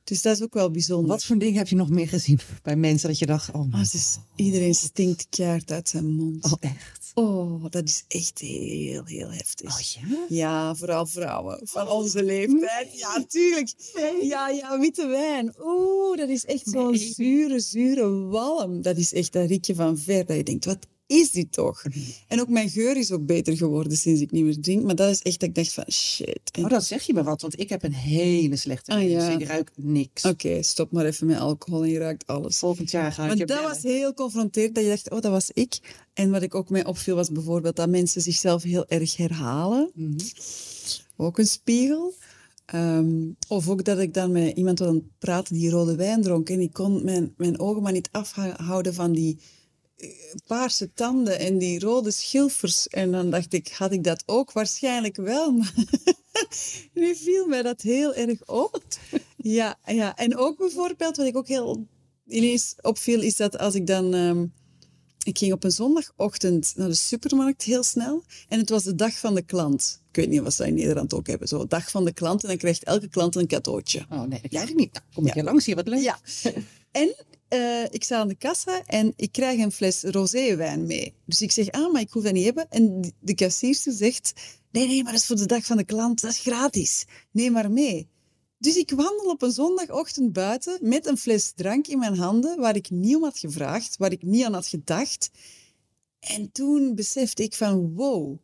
[0.04, 1.08] Dus dat is ook wel bijzonder.
[1.08, 3.94] Wat voor dingen heb je nog meer gezien bij mensen dat je dacht, oh, het
[3.94, 6.46] is, iedereen stinkt keihard uit zijn mond.
[6.46, 7.12] Oh, echt?
[7.14, 9.74] Oh, dat is echt heel, heel heftig.
[9.74, 10.26] Oh ja?
[10.30, 13.00] Ja, vooral vrouwen van onze leeftijd.
[13.00, 13.74] Ja, tuurlijk.
[14.22, 15.54] Ja, ja, witte wijn.
[15.60, 18.82] Oeh, dat is echt zo'n zure, zure walm.
[18.82, 20.26] Dat is echt, dat riek je van ver.
[20.26, 21.84] Dat je denkt, wat is dit toch?
[22.28, 24.84] En ook mijn geur is ook beter geworden sinds ik niet meer drink.
[24.84, 26.40] Maar dat is echt dat ik dacht van, shit.
[26.52, 29.12] En- Oh, dat zeg je me wat, want ik heb een hele slechte Ah, neus.
[29.12, 29.30] ja.
[29.40, 30.26] Ik ruik niks.
[30.26, 32.58] Oké, stop maar even met alcohol en je ruikt alles.
[32.58, 33.64] Volgend jaar ga ik je dat bellen.
[33.74, 35.80] was heel confronterend, dat je dacht, oh, dat was ik.
[36.14, 39.92] En wat ik ook mij opviel was bijvoorbeeld dat mensen zichzelf heel erg herhalen.
[39.94, 40.18] Mhm.
[41.18, 42.14] Ook een spiegel.
[42.66, 43.14] Ehm,
[43.48, 46.50] of ook dat ik dan met iemand aan het praten die rode wijn dronk.
[46.50, 49.38] En ik kon mijn, mijn ogen maar niet afhouden van die
[50.48, 52.88] paarse tanden en die rode schilfers.
[52.88, 54.52] En dan dacht ik, had ik dat ook?
[54.52, 55.74] Waarschijnlijk wel, maar
[56.94, 58.82] nu viel mij dat heel erg op.
[59.38, 61.88] Ja, ja, en ook bijvoorbeeld, wat ik ook heel
[62.28, 64.14] ineens opviel, is dat als ik dan...
[64.14, 64.46] ehm,
[65.24, 68.24] ik ging op een zondagochtend naar de supermarkt heel snel.
[68.48, 70.02] En het was de dag van de klant.
[70.10, 71.48] Ik weet niet of ze dat in Nederland ook hebben.
[71.48, 72.42] Zo, dag van de klant.
[72.44, 74.06] En dan krijgt elke klant een cadeautje.
[74.10, 74.94] Oh nee, dat krijg ik niet.
[74.94, 75.36] Nou, kom ik Ja.
[75.36, 76.02] hier langs hier, wat leuk.
[76.02, 76.20] Ja.
[76.92, 77.16] En
[77.52, 81.14] eh, ik sta aan de kassa en ik krijg een fles roséwijn mee.
[81.26, 82.70] Dus ik zeg, ah, maar ik hoef dat niet hebben.
[82.70, 84.34] En de kassierster zegt,
[84.72, 86.22] nee, nee, maar dat is voor de dag van de klant.
[86.22, 87.06] Dat is gratis.
[87.32, 88.08] Neem maar mee.
[88.58, 92.76] Dus ik wandel op een zondagochtend buiten met een fles drank in mijn handen, waar
[92.76, 95.30] ik niet om had gevraagd, waar ik niet aan had gedacht.
[96.20, 98.38] En toen besefte ik van, wow,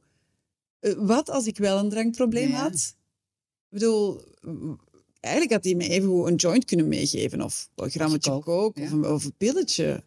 [0.79, 2.61] eh, wat als ik wel een drankprobleem Ja.
[2.61, 2.95] had?
[3.69, 4.21] Ik bedoel,
[5.27, 8.83] eigenlijk had hij me even een joint kunnen meegeven, of een grammetje Kook, kook, ja.
[8.83, 10.03] of, een, of een pilletje.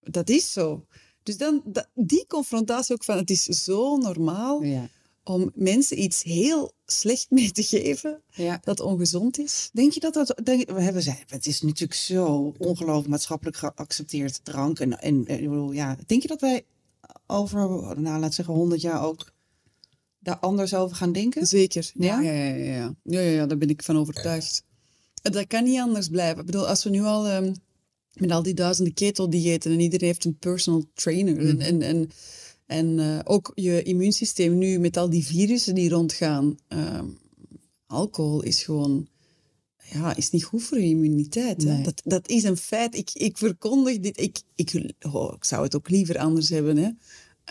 [0.00, 0.86] Dat is zo.
[1.22, 4.88] Dus dan, dat, die confrontatie ook van, het is zo normaal Ja.
[5.24, 8.60] om mensen iets heel slecht mee te geven, Ja.
[8.64, 9.70] dat ongezond is.
[9.72, 10.40] Denk je dat dat...
[10.44, 14.80] Denk, we hebben het is natuurlijk zo ongelooflijk maatschappelijk geaccepteerd drank.
[14.80, 16.64] En, en, en ja, denk je dat wij
[17.26, 17.60] over,
[18.00, 19.32] nou laat zeggen, 100 jaar ook
[20.22, 21.46] daar anders over gaan denken?
[21.46, 21.90] Zeker.
[21.94, 22.20] Ja?
[22.20, 23.20] Ja, ja, ja, ja, ja.
[23.20, 24.64] ja, daar ben ik van overtuigd.
[25.22, 26.40] Dat kan niet anders blijven.
[26.40, 27.54] Ik bedoel, als we nu al ehm,
[28.12, 32.10] met al die duizenden keto-diëten en iedereen heeft een personal trainer en, en, en,
[32.66, 36.56] en eh, ook je immuunsysteem nu met al die virussen die rondgaan.
[36.68, 37.06] ehm,
[37.86, 39.08] alcohol is gewoon
[39.92, 41.64] ja, is niet goed voor je immuniteit.
[41.64, 41.82] Nee.
[41.82, 42.96] Dat, dat is een feit.
[42.96, 44.20] Ik, ik verkondig dit.
[44.20, 46.76] Ik, ik, oh, ik zou het ook liever anders hebben.
[46.76, 46.90] Hè.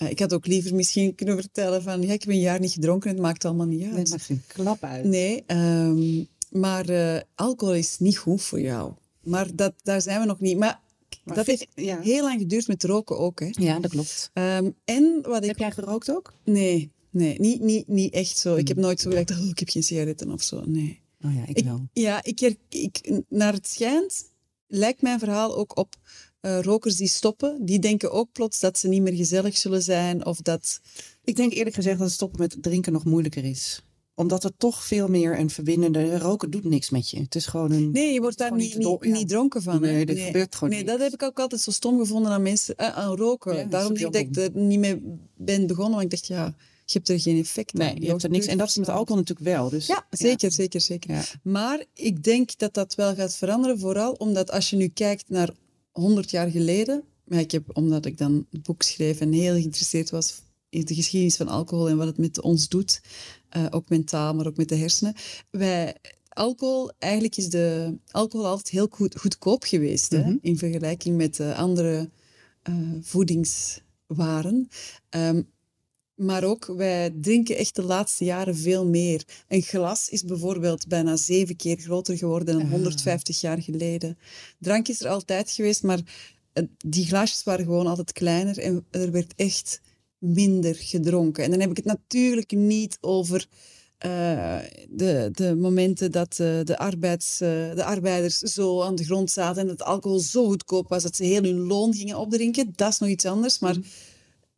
[0.01, 2.01] Eh, ik had ook liever misschien kunnen vertellen van...
[2.01, 3.91] Ja, ik heb een jaar niet gedronken en het maakt allemaal niet uit.
[3.91, 5.05] Nee, het maakt geen klap uit.
[5.05, 8.93] Nee, ehm, maar eh, alcohol is niet goed voor jou.
[9.23, 10.57] Maar dat, daar zijn we nog niet.
[10.57, 10.79] Maar,
[11.23, 11.99] Maar dat heeft ja.
[12.01, 13.39] heel lang geduurd met roken ook.
[13.39, 13.49] Hè.
[13.51, 14.29] Ja, dat klopt.
[14.33, 15.47] Ehm, en wat ik...
[15.47, 16.33] Heb jij gerookt ook?
[16.43, 18.55] Nee, nee niet, niet, niet echt zo.
[18.55, 20.63] Ik heb nooit zo gedacht, oh, ik heb geen sigaretten of zo.
[20.65, 20.99] Nee.
[21.25, 21.87] Oh ja, ik, Ik- wel.
[21.93, 24.29] Ja, ik, her- ik, naar het schijnt
[24.67, 25.95] lijkt mijn verhaal ook op
[26.41, 27.65] eh, rokers die stoppen.
[27.65, 30.25] Die denken ook plots dat ze niet meer gezellig zullen zijn.
[30.25, 30.82] Of dat...
[31.23, 33.82] Ik denk eerlijk gezegd dat stoppen met drinken nog moeilijker is.
[34.15, 36.17] Omdat het toch veel meer een verbindende...
[36.17, 37.19] Roken doet niks met je.
[37.19, 37.91] Het is gewoon een...
[37.91, 39.25] Nee, je wordt daar niet, niet ja.
[39.25, 39.82] dronken van.
[39.82, 40.88] Nee, dat gebeurt gewoon Nee, niet.
[40.88, 43.56] dat heb ik ook altijd zo stom gevonden aan mensen, eh, aan roken.
[43.56, 45.01] Ja, Daarom dat ik er niet mee
[45.36, 45.91] ben begonnen.
[45.99, 47.95] Want ik dacht, ja, je hebt er geen effect Nee, aan.
[48.01, 48.45] je hebt er niks.
[48.45, 49.69] En dat is met alcohol natuurlijk wel.
[49.69, 51.39] Dus, Ja, zeker, zeker, zeker.
[51.43, 55.49] Maar ik denk dat dat wel gaat veranderen, vooral omdat als je nu kijkt naar
[55.91, 60.10] 100 jaar geleden, maar ik heb, omdat ik dan het boek schreef en heel geïnteresseerd
[60.10, 63.01] was in de geschiedenis van alcohol en wat het met ons doet,
[63.49, 65.13] eh, ook mentaal, maar ook met de hersenen.
[65.49, 65.95] Wij,
[66.30, 71.58] alcohol, eigenlijk is de alcohol altijd heel goed, goedkoop geweest hè, in vergelijking met eh,
[71.58, 72.10] andere
[72.62, 74.67] eh, voedingswaren.
[75.10, 75.41] Ehm,
[76.21, 79.23] maar ook, wij drinken echt de laatste jaren veel meer.
[79.47, 84.17] Een glas is bijvoorbeeld bijna zeven keer groter geworden dan 150 jaar geleden.
[84.60, 85.99] Drank is er altijd geweest, maar
[86.53, 89.81] eh, die glaasjes waren gewoon altijd kleiner en er werd echt
[90.17, 91.43] minder gedronken.
[91.43, 93.47] En dan heb ik het natuurlijk niet over
[93.97, 94.57] eh,
[94.89, 99.67] de, de momenten dat eh, de, arbeids, de arbeiders zo aan de grond zaten en
[99.67, 102.73] dat alcohol zo goedkoop was dat ze heel hun loon gingen opdrinken.
[102.75, 103.77] Dat is nog iets anders, maar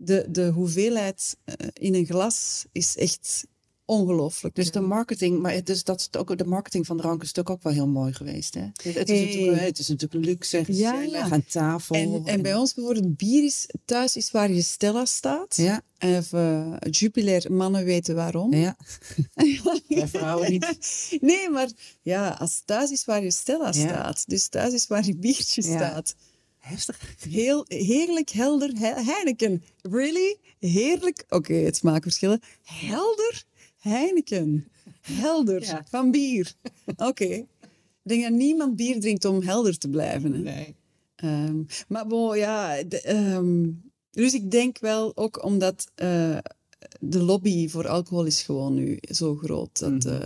[0.03, 3.45] de, de hoeveelheid eh, in een glas is echt
[3.85, 4.55] ongelooflijk.
[4.55, 7.55] Dus de marketing, maar het is, dat is ook, de marketing van drank is natuurlijk
[7.55, 8.53] ook wel heel mooi geweest.
[8.53, 8.61] Hè?
[8.61, 9.25] Het, het is, Hey.
[9.27, 11.29] natuurlijk, het is natuurlijk luxe Ja, ja.
[11.29, 11.95] aan tafel.
[11.95, 15.55] en, en bij ons bijvoorbeeld bier is thuis is waar je Stella staat.
[15.55, 18.53] Ja, Of eh, Jupiler, mannen weten waarom.
[18.53, 18.75] ja.
[19.87, 20.67] Bij vrouwen niet.
[21.21, 21.69] Nee, maar
[22.01, 23.71] ja, als thuis is waar je Stella Ja.
[23.71, 24.23] staat.
[24.27, 26.15] Dus thuis is waar je biertje staat.
[26.63, 27.15] Heftig.
[27.29, 28.69] Heel heerlijk, helder.
[28.79, 29.63] He- Heineken.
[29.81, 30.37] Really?
[30.59, 31.25] Heerlijk.
[31.29, 32.39] Oké, het smaakverschillen.
[32.63, 33.43] Helder
[33.79, 34.67] Heineken.
[35.01, 35.61] Helder.
[35.61, 35.85] Ja.
[35.89, 36.53] Van bier.
[36.97, 37.23] Oké.
[37.25, 37.45] Ik
[38.09, 40.33] denk dat niemand bier drinkt om helder te blijven.
[40.33, 40.39] Hè?
[40.39, 40.75] Nee.
[41.15, 42.83] Ehm, maar bon, ja.
[42.83, 43.69] de- ehm,
[44.11, 46.37] dus ik denk wel ook omdat eh,
[46.99, 49.79] de lobby voor alcohol is gewoon nu zo groot.
[49.79, 50.07] Dat, Mhm.
[50.21, 50.25] eh,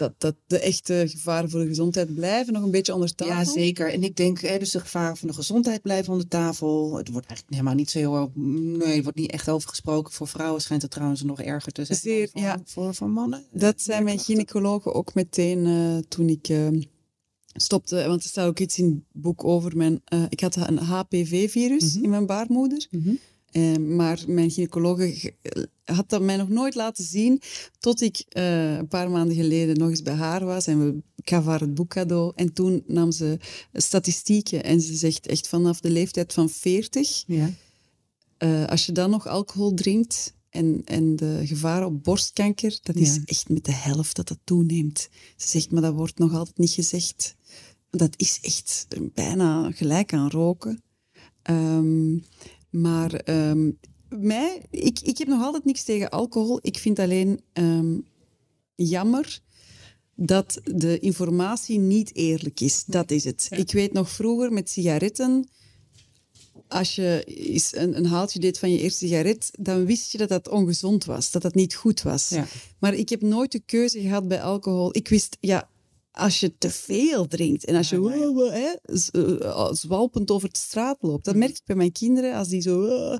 [0.00, 3.34] dat, dat de echte gevaren voor de gezondheid blijven nog een beetje onder tafel.
[3.34, 3.92] Ja, zeker.
[3.92, 6.96] En ik denk, hè, dus de gevaren van de gezondheid blijven onder tafel.
[6.96, 8.32] Het wordt eigenlijk helemaal niet zo heel...
[8.34, 10.12] Nee, er wordt niet echt over gesproken.
[10.12, 12.62] Voor vrouwen schijnt het trouwens nog erger te zijn Zeer, voor, ja.
[12.64, 13.44] voor, voor mannen.
[13.52, 16.68] Dat zei mijn gynaecologen ook meteen eh, toen ik eh,
[17.46, 18.06] stopte.
[18.06, 20.00] Want er staat ook iets in het boek over mijn...
[20.04, 22.88] eh, ik had een HPV-virus in mijn baarmoeder.
[23.50, 25.34] Eh, maar mijn gynaecologe ge-
[25.84, 27.40] had dat mij nog nooit laten zien.
[27.78, 30.66] Tot ik eh, een paar maanden geleden nog eens bij haar was.
[30.66, 32.32] En we, ik gaf haar het boek cadeau.
[32.34, 33.38] En toen nam ze
[33.72, 34.64] statistieken.
[34.64, 37.24] En ze zegt echt vanaf de leeftijd van 40...
[37.26, 37.50] Ja.
[38.36, 43.14] Eh, als je dan nog alcohol drinkt en, en de gevaar op borstkanker, dat is
[43.14, 43.20] Ja.
[43.24, 45.08] echt met de helft dat dat toeneemt.
[45.36, 47.36] Ze zegt, maar dat wordt nog altijd niet gezegd.
[47.90, 50.82] Dat is echt bijna gelijk aan roken.
[51.42, 52.18] Ehm,
[52.70, 53.70] maar ehm,
[54.08, 56.58] mij, ik, ik heb nog altijd niks tegen alcohol.
[56.62, 57.98] Ik vind alleen ehm,
[58.74, 59.40] jammer
[60.14, 62.84] dat de informatie niet eerlijk is.
[62.84, 63.48] Dat is het.
[63.50, 65.48] Ik weet nog vroeger met sigaretten
[66.70, 70.28] als je eens een, een haaltje deed van je eerste sigaret, dan wist je dat
[70.28, 72.28] dat ongezond was, dat dat niet goed was.
[72.28, 72.46] Ja.
[72.78, 74.96] Maar ik heb nooit de keuze gehad bij alcohol.
[74.96, 75.69] Ik wist, ja,
[76.12, 80.48] als je te veel drinkt en als je wow, wow, hè, z- eh, zwalpend over
[80.52, 83.18] de straat loopt, dat merk ik bij mijn kinderen, als die zo eh,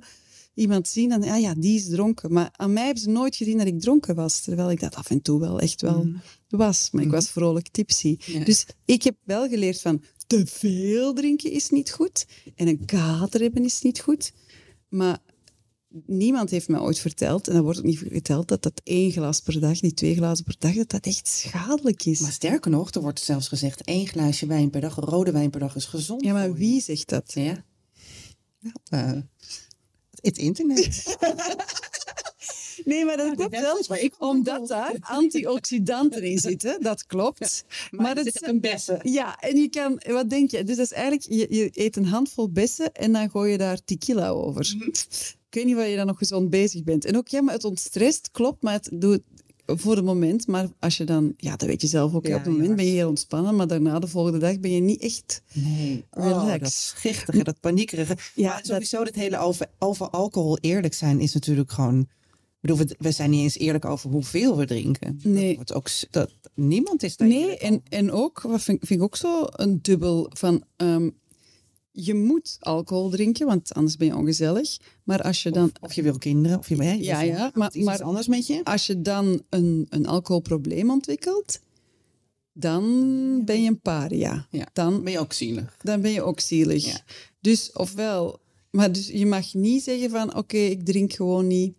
[0.55, 2.33] iemand zien, dan ah ja, die is dronken.
[2.33, 5.11] Maar aan mij hebben ze nooit gezien dat ik dronken was, terwijl ik dat af
[5.11, 6.01] en toe wel echt wel
[6.49, 6.89] was.
[6.91, 8.17] Maar ik was vrolijk tipsy.
[8.45, 13.41] Dus ik heb wel geleerd van, te veel drinken is niet goed en een kater
[13.41, 14.33] hebben is niet goed.
[14.89, 15.19] Maar
[16.07, 19.41] niemand heeft mij ooit verteld, en dat wordt ook niet verteld, dat dat één glas
[19.41, 22.21] per dag, niet twee glazen per dag, dat dat echt schadelijk is.
[22.21, 23.85] Maar sterker nog, er wordt zelfs gezegd...
[23.85, 26.25] één glaasje wijn per dag, rode wijn per dag is gezond.
[26.25, 27.33] ja, maar wie zegt dat?
[27.35, 27.65] Ja.
[28.61, 29.21] Nou, eh,
[30.21, 31.05] het internet.
[32.85, 37.65] Nee, maar dat klopt wel, omdat daar antioxidanten in zitten, dat klopt.
[37.91, 39.01] Maar, het het zit een bessen.
[39.03, 40.65] Ja, en je kan, wat denk je?
[40.65, 43.85] Dus dat is eigenlijk, je, je eet een handvol bessen en dan gooi je daar
[43.85, 44.75] tequila over.
[45.51, 47.05] Ik weet niet wat je dan nog gezond bezig bent.
[47.05, 49.21] En ook, ja, maar het ontstrest, klopt, maar het doet
[49.67, 50.47] voor het moment.
[50.47, 52.75] Maar als je dan, ja, dat weet je zelf ook, Ja, op het moment ja.
[52.75, 55.43] ben je heel ontspannen, maar daarna, de volgende dag, ben je niet echt...
[55.53, 56.55] Nee, Relax.
[56.55, 58.17] oh, dat schichtige, dat paniekerige.
[58.35, 62.01] Ja, maar sowieso het hele over, over alcohol eerlijk zijn is natuurlijk gewoon...
[62.01, 65.21] Ik bedoel, we, zijn niet eens eerlijk over hoeveel we drinken.
[65.23, 65.47] Nee.
[65.47, 69.07] Dat wordt ook, dat, niemand is daar Nee, en, en ook, wat vind, vind ik
[69.07, 70.65] ook zo een dubbel van...
[70.77, 71.09] ehm,
[71.93, 74.77] je moet alcohol drinken, want anders ben je ongezellig.
[75.05, 77.69] Maar als je dan Of je wil kinderen, of je Ja, wil- ja, het maar-
[77.69, 78.65] is iets maar- anders met je.
[78.65, 81.61] als je dan een, een alcoholprobleem ontwikkelt,
[82.53, 82.83] dan
[83.45, 84.47] ben je een paria.
[84.51, 84.69] Ja.
[84.73, 85.77] Dan, ben je ook zielig.
[85.83, 86.85] dan ben je ook zielig.
[86.85, 87.01] Ja.
[87.41, 91.75] Dus ofwel, maar dus je mag niet zeggen van oké, ik drink gewoon niet,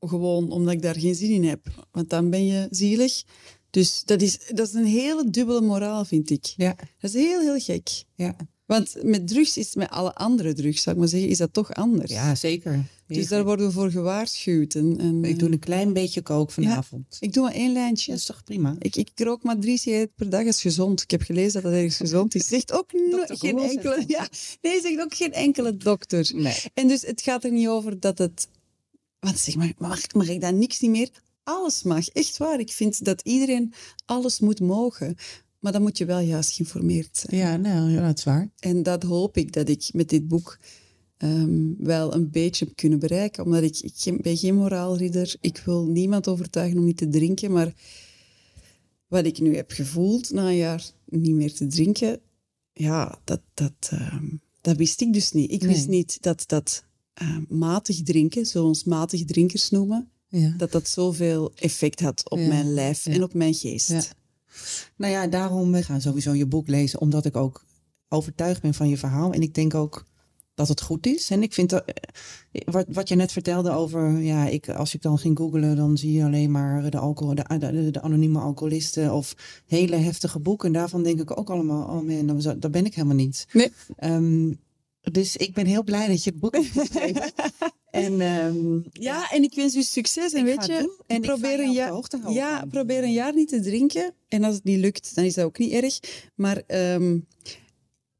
[0.00, 1.86] gewoon omdat ik daar geen zin in heb.
[1.90, 3.22] Want dan ben je zielig.
[3.70, 6.44] Dus dat is, dat is een hele dubbele moraal, vind ik.
[6.56, 8.04] Ja, Dat is heel, heel gek.
[8.14, 8.36] ja.
[8.66, 11.74] Want met drugs is met alle andere drugs, zou ik maar zeggen, is dat toch
[11.74, 12.10] anders.
[12.10, 12.84] ja zeker.
[13.06, 14.74] dus daar worden we voor gewaarschuwd.
[14.74, 17.16] En, en, Ik doe een klein beetje kook vanavond.
[17.20, 18.10] ik doe maar één lijntje.
[18.10, 18.76] Dat is toch prima?
[18.78, 21.02] Ik, ik rook maar drie sigaretten per dag, is gezond.
[21.02, 22.46] Ik heb gelezen dat dat ergens gezond is.
[22.46, 24.04] Zegt ook no- geen enkele...
[24.06, 24.28] Ja,
[24.62, 26.30] nee, zegt ook geen enkele dokter.
[26.34, 26.56] Nee.
[26.74, 28.48] En dus het gaat er niet over dat het...
[29.18, 31.10] Want zeg maar, mag, mag ik dan niks niet meer?
[31.42, 32.60] Alles mag, echt waar.
[32.60, 33.72] Ik vind dat iedereen
[34.04, 35.16] alles moet mogen.
[35.66, 37.40] Maar dan moet je wel juist geïnformeerd zijn.
[37.40, 38.50] Ja, nou, ja, dat is waar.
[38.58, 40.58] En dat hoop ik dat ik met dit boek
[41.16, 43.44] ehm, wel een beetje heb kunnen bereiken.
[43.44, 45.36] Omdat ik, ik geen- ben geen moraalridder.
[45.40, 47.52] Ik wil niemand overtuigen om niet te drinken.
[47.52, 47.74] Maar
[49.06, 52.20] wat ik nu heb gevoeld na een jaar niet meer te drinken,
[52.72, 54.26] ja, dat, dat, ehm,
[54.60, 55.50] dat wist ik dus niet.
[55.50, 60.54] Ik wist niet dat dat ehm, matig drinken, zoals ons matig drinkers noemen, Ja.
[60.56, 63.12] dat dat zoveel effect had op Ja, mijn lijf ja.
[63.12, 64.14] en op mijn geest.
[64.96, 67.64] Nou ja, daarom eh, gaan sowieso je boek lezen, omdat ik ook
[68.08, 69.32] overtuigd ben van je verhaal.
[69.32, 70.06] En ik denk ook
[70.54, 71.30] dat het goed is.
[71.30, 75.02] En ik vind dat, eh, wat, wat je net vertelde over, ja, ik, als ik
[75.02, 79.12] dan ging googlen, dan zie je alleen maar de, alcohol, de, de, de anonieme alcoholisten
[79.12, 79.34] of
[79.66, 80.66] hele heftige boeken.
[80.66, 83.46] En daarvan denk ik ook allemaal, oh man, dat ben ik helemaal niet.
[83.52, 83.72] Nee.
[83.96, 84.52] Ehm,
[85.12, 87.32] dus ik ben heel blij dat je het boek hebt geschreven.
[87.90, 90.32] en ehm, Ja, en ik wens u succes.
[90.32, 90.90] En weet je, doen.
[91.06, 94.14] En probeer een jaar, ja, probeer een jaar niet te drinken.
[94.28, 95.98] En als het niet lukt, dan is dat ook niet erg.
[96.34, 97.18] Maar ehm,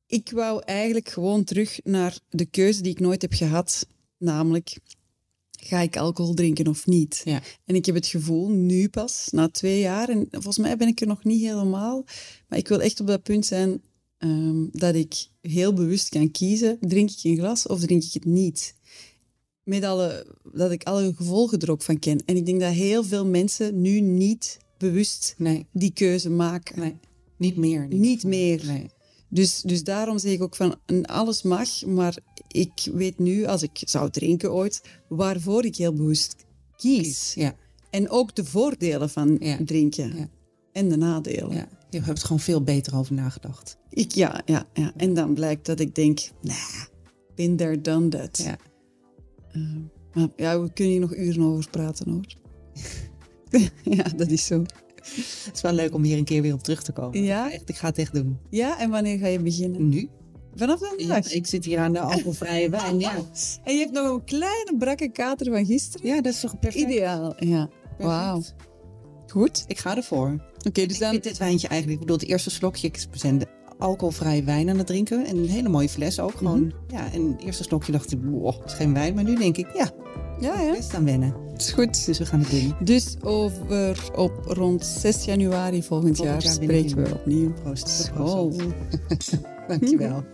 [0.06, 3.86] ik wou eigenlijk gewoon terug naar de keuze die ik nooit heb gehad.
[4.18, 4.78] Namelijk,
[5.50, 7.20] ga ik alcohol drinken of niet?
[7.24, 7.42] Ja.
[7.64, 11.00] En ik heb het gevoel, nu pas, na twee jaar, en volgens mij ben ik
[11.00, 12.04] er nog niet helemaal,
[12.48, 13.82] maar ik wil echt op dat punt zijn
[14.30, 18.24] ehm, dat ik heel bewust kan kiezen, drink ik een glas of drink ik het
[18.24, 18.74] niet?
[19.64, 22.22] Met alle, dat ik alle gevolgen er ook van ken.
[22.24, 26.80] En ik denk dat heel veel mensen nu niet bewust Nee, die keuze maken.
[26.80, 26.96] nee.
[27.38, 27.86] Niet meer.
[27.88, 28.62] Niet meer.
[28.66, 28.90] Nee.
[29.28, 32.16] Dus, dus daarom zeg ik ook van alles mag, maar
[32.48, 36.36] ik weet nu, als ik zou drinken ooit, waarvoor ik heel bewust
[36.76, 37.34] kies.
[37.34, 37.54] Ja,
[37.90, 39.58] En ook de voordelen van Ja.
[39.64, 40.28] drinken Ja.
[40.72, 41.68] en de nadelen.
[41.90, 43.78] Je hebt er gewoon veel beter over nagedacht.
[43.90, 44.92] Ik, ja, ja, ja.
[44.96, 46.84] En dan blijkt dat ik denk, nah,
[47.34, 48.38] been there, done that.
[48.38, 48.56] Ja.
[50.12, 52.24] Maar ja, we kunnen hier nog uren over praten hoor.
[53.96, 54.62] ja, dat is zo.
[55.14, 57.22] Het is wel leuk om hier een keer weer op terug te komen.
[57.22, 57.52] Ja?
[57.52, 58.38] Echt, ik ga het echt doen.
[58.50, 59.88] Ja, en wanneer ga je beginnen?
[59.88, 60.08] Nu?
[60.54, 61.28] Vanaf vandaag?
[61.28, 62.98] Ja, ik zit hier aan de alcoholvrije wijn.
[62.98, 63.14] Ja.
[63.64, 66.06] En je hebt nog een kleine brakke kater van gisteren?
[66.06, 66.84] ja, dat is toch perfect?
[66.84, 67.68] Ideaal, ja.
[67.98, 68.42] Wauw.
[69.36, 69.64] Goed.
[69.66, 70.36] Ik ga ervoor.
[70.66, 71.10] Oké, dus Ik dan...
[71.10, 73.46] vind dit wijntje eigenlijk, ik bedoel, het eerste slokje, ik ben de
[73.78, 75.26] alcoholvrije wijn aan het drinken.
[75.26, 76.72] En een hele mooie fles ook gewoon.
[76.88, 79.14] Ja, en het eerste slokje dacht ik, wow, het is geen wijn.
[79.14, 79.90] Maar nu denk ik, ja,
[80.40, 80.72] Ja, ja.
[80.72, 81.34] best aan wennen.
[81.56, 82.06] is goed.
[82.06, 82.74] Dus we gaan het doen.
[82.80, 87.52] Dus over op rond 6 januari volgend, Volgend jaar jaar spreken we opnieuw.
[87.52, 87.88] Proost.
[87.88, 88.52] School.
[89.68, 90.24] Dankjewel.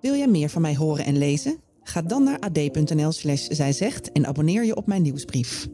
[0.00, 1.60] Wil jij meer van mij horen en lezen?
[1.82, 5.68] Ga dan naar ad.nl slash zijzegt en abonneer je op mijn nieuwsbrief.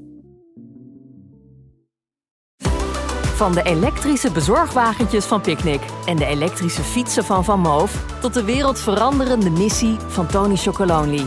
[3.34, 8.44] Van de elektrische bezorgwagentjes van Picnic en de elektrische fietsen van Van Moof tot de
[8.44, 11.26] wereldveranderende missie van Tony Chocolonely.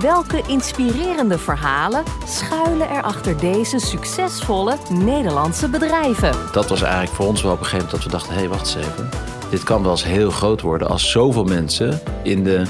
[0.00, 6.32] Welke inspirerende verhalen schuilen er achter deze succesvolle Nederlandse bedrijven?
[6.52, 8.48] dat was eigenlijk voor ons wel op een gegeven moment dat we dachten: hé, hey,
[8.48, 9.08] wacht eens even.
[9.50, 12.62] Dit kan wel eens heel groot worden als zoveel mensen in de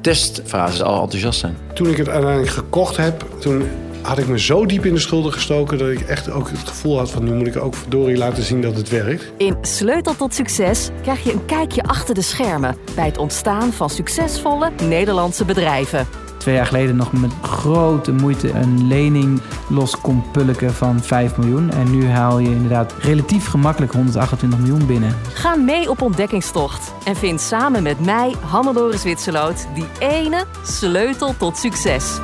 [0.00, 1.56] testfase al enthousiast zijn.
[1.74, 3.68] Toen ik het uiteindelijk gekocht heb, toen
[4.02, 6.98] had ik me zo diep in de schulden gestoken dat ik echt ook het gevoel
[6.98, 9.32] had van nu moet ik ook verdorie laten zien dat het werkt.
[9.36, 13.90] In Sleutel tot Succes krijg je een kijkje achter de schermen bij het ontstaan van
[13.90, 16.06] succesvolle Nederlandse bedrijven.
[16.42, 21.70] Twee jaar geleden nog met grote moeite een lening los kon pulken van 5 miljoen.
[21.70, 25.16] En nu haal je inderdaad relatief gemakkelijk 128 miljoen binnen.
[25.32, 31.56] Ga mee op ontdekkingstocht en vind samen met mij, Hannelore Zwitserloot, die ene sleutel tot
[31.56, 32.18] succes.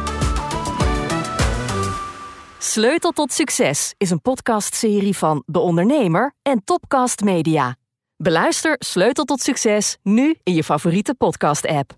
[2.79, 7.77] Sleutel tot Succes is een podcastserie van De Ondernemer en Topcast Media.
[8.17, 11.93] Beluister Sleutel tot Succes nu in je favoriete podcast-app.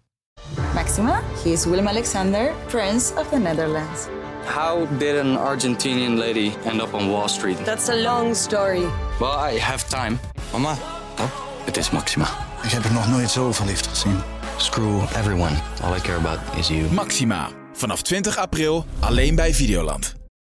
[0.74, 4.07] Maxima, he is Willem Alexander, Prince of the Netherlands.
[4.45, 7.64] How did an Argentinian lady end up on Wall Street?
[7.64, 8.85] That's a long story.
[9.18, 10.18] Well, I have time.
[10.53, 10.72] Mama,
[11.18, 11.31] oh,
[11.64, 12.28] het is Maxima.
[12.62, 14.20] Ik heb er nog nooit zo verliefd gezien.
[14.57, 15.57] Screw everyone.
[15.83, 16.93] All I care about is you.
[16.93, 17.49] Maxima.
[17.72, 20.18] Vanaf 20 april alleen bij Videoland.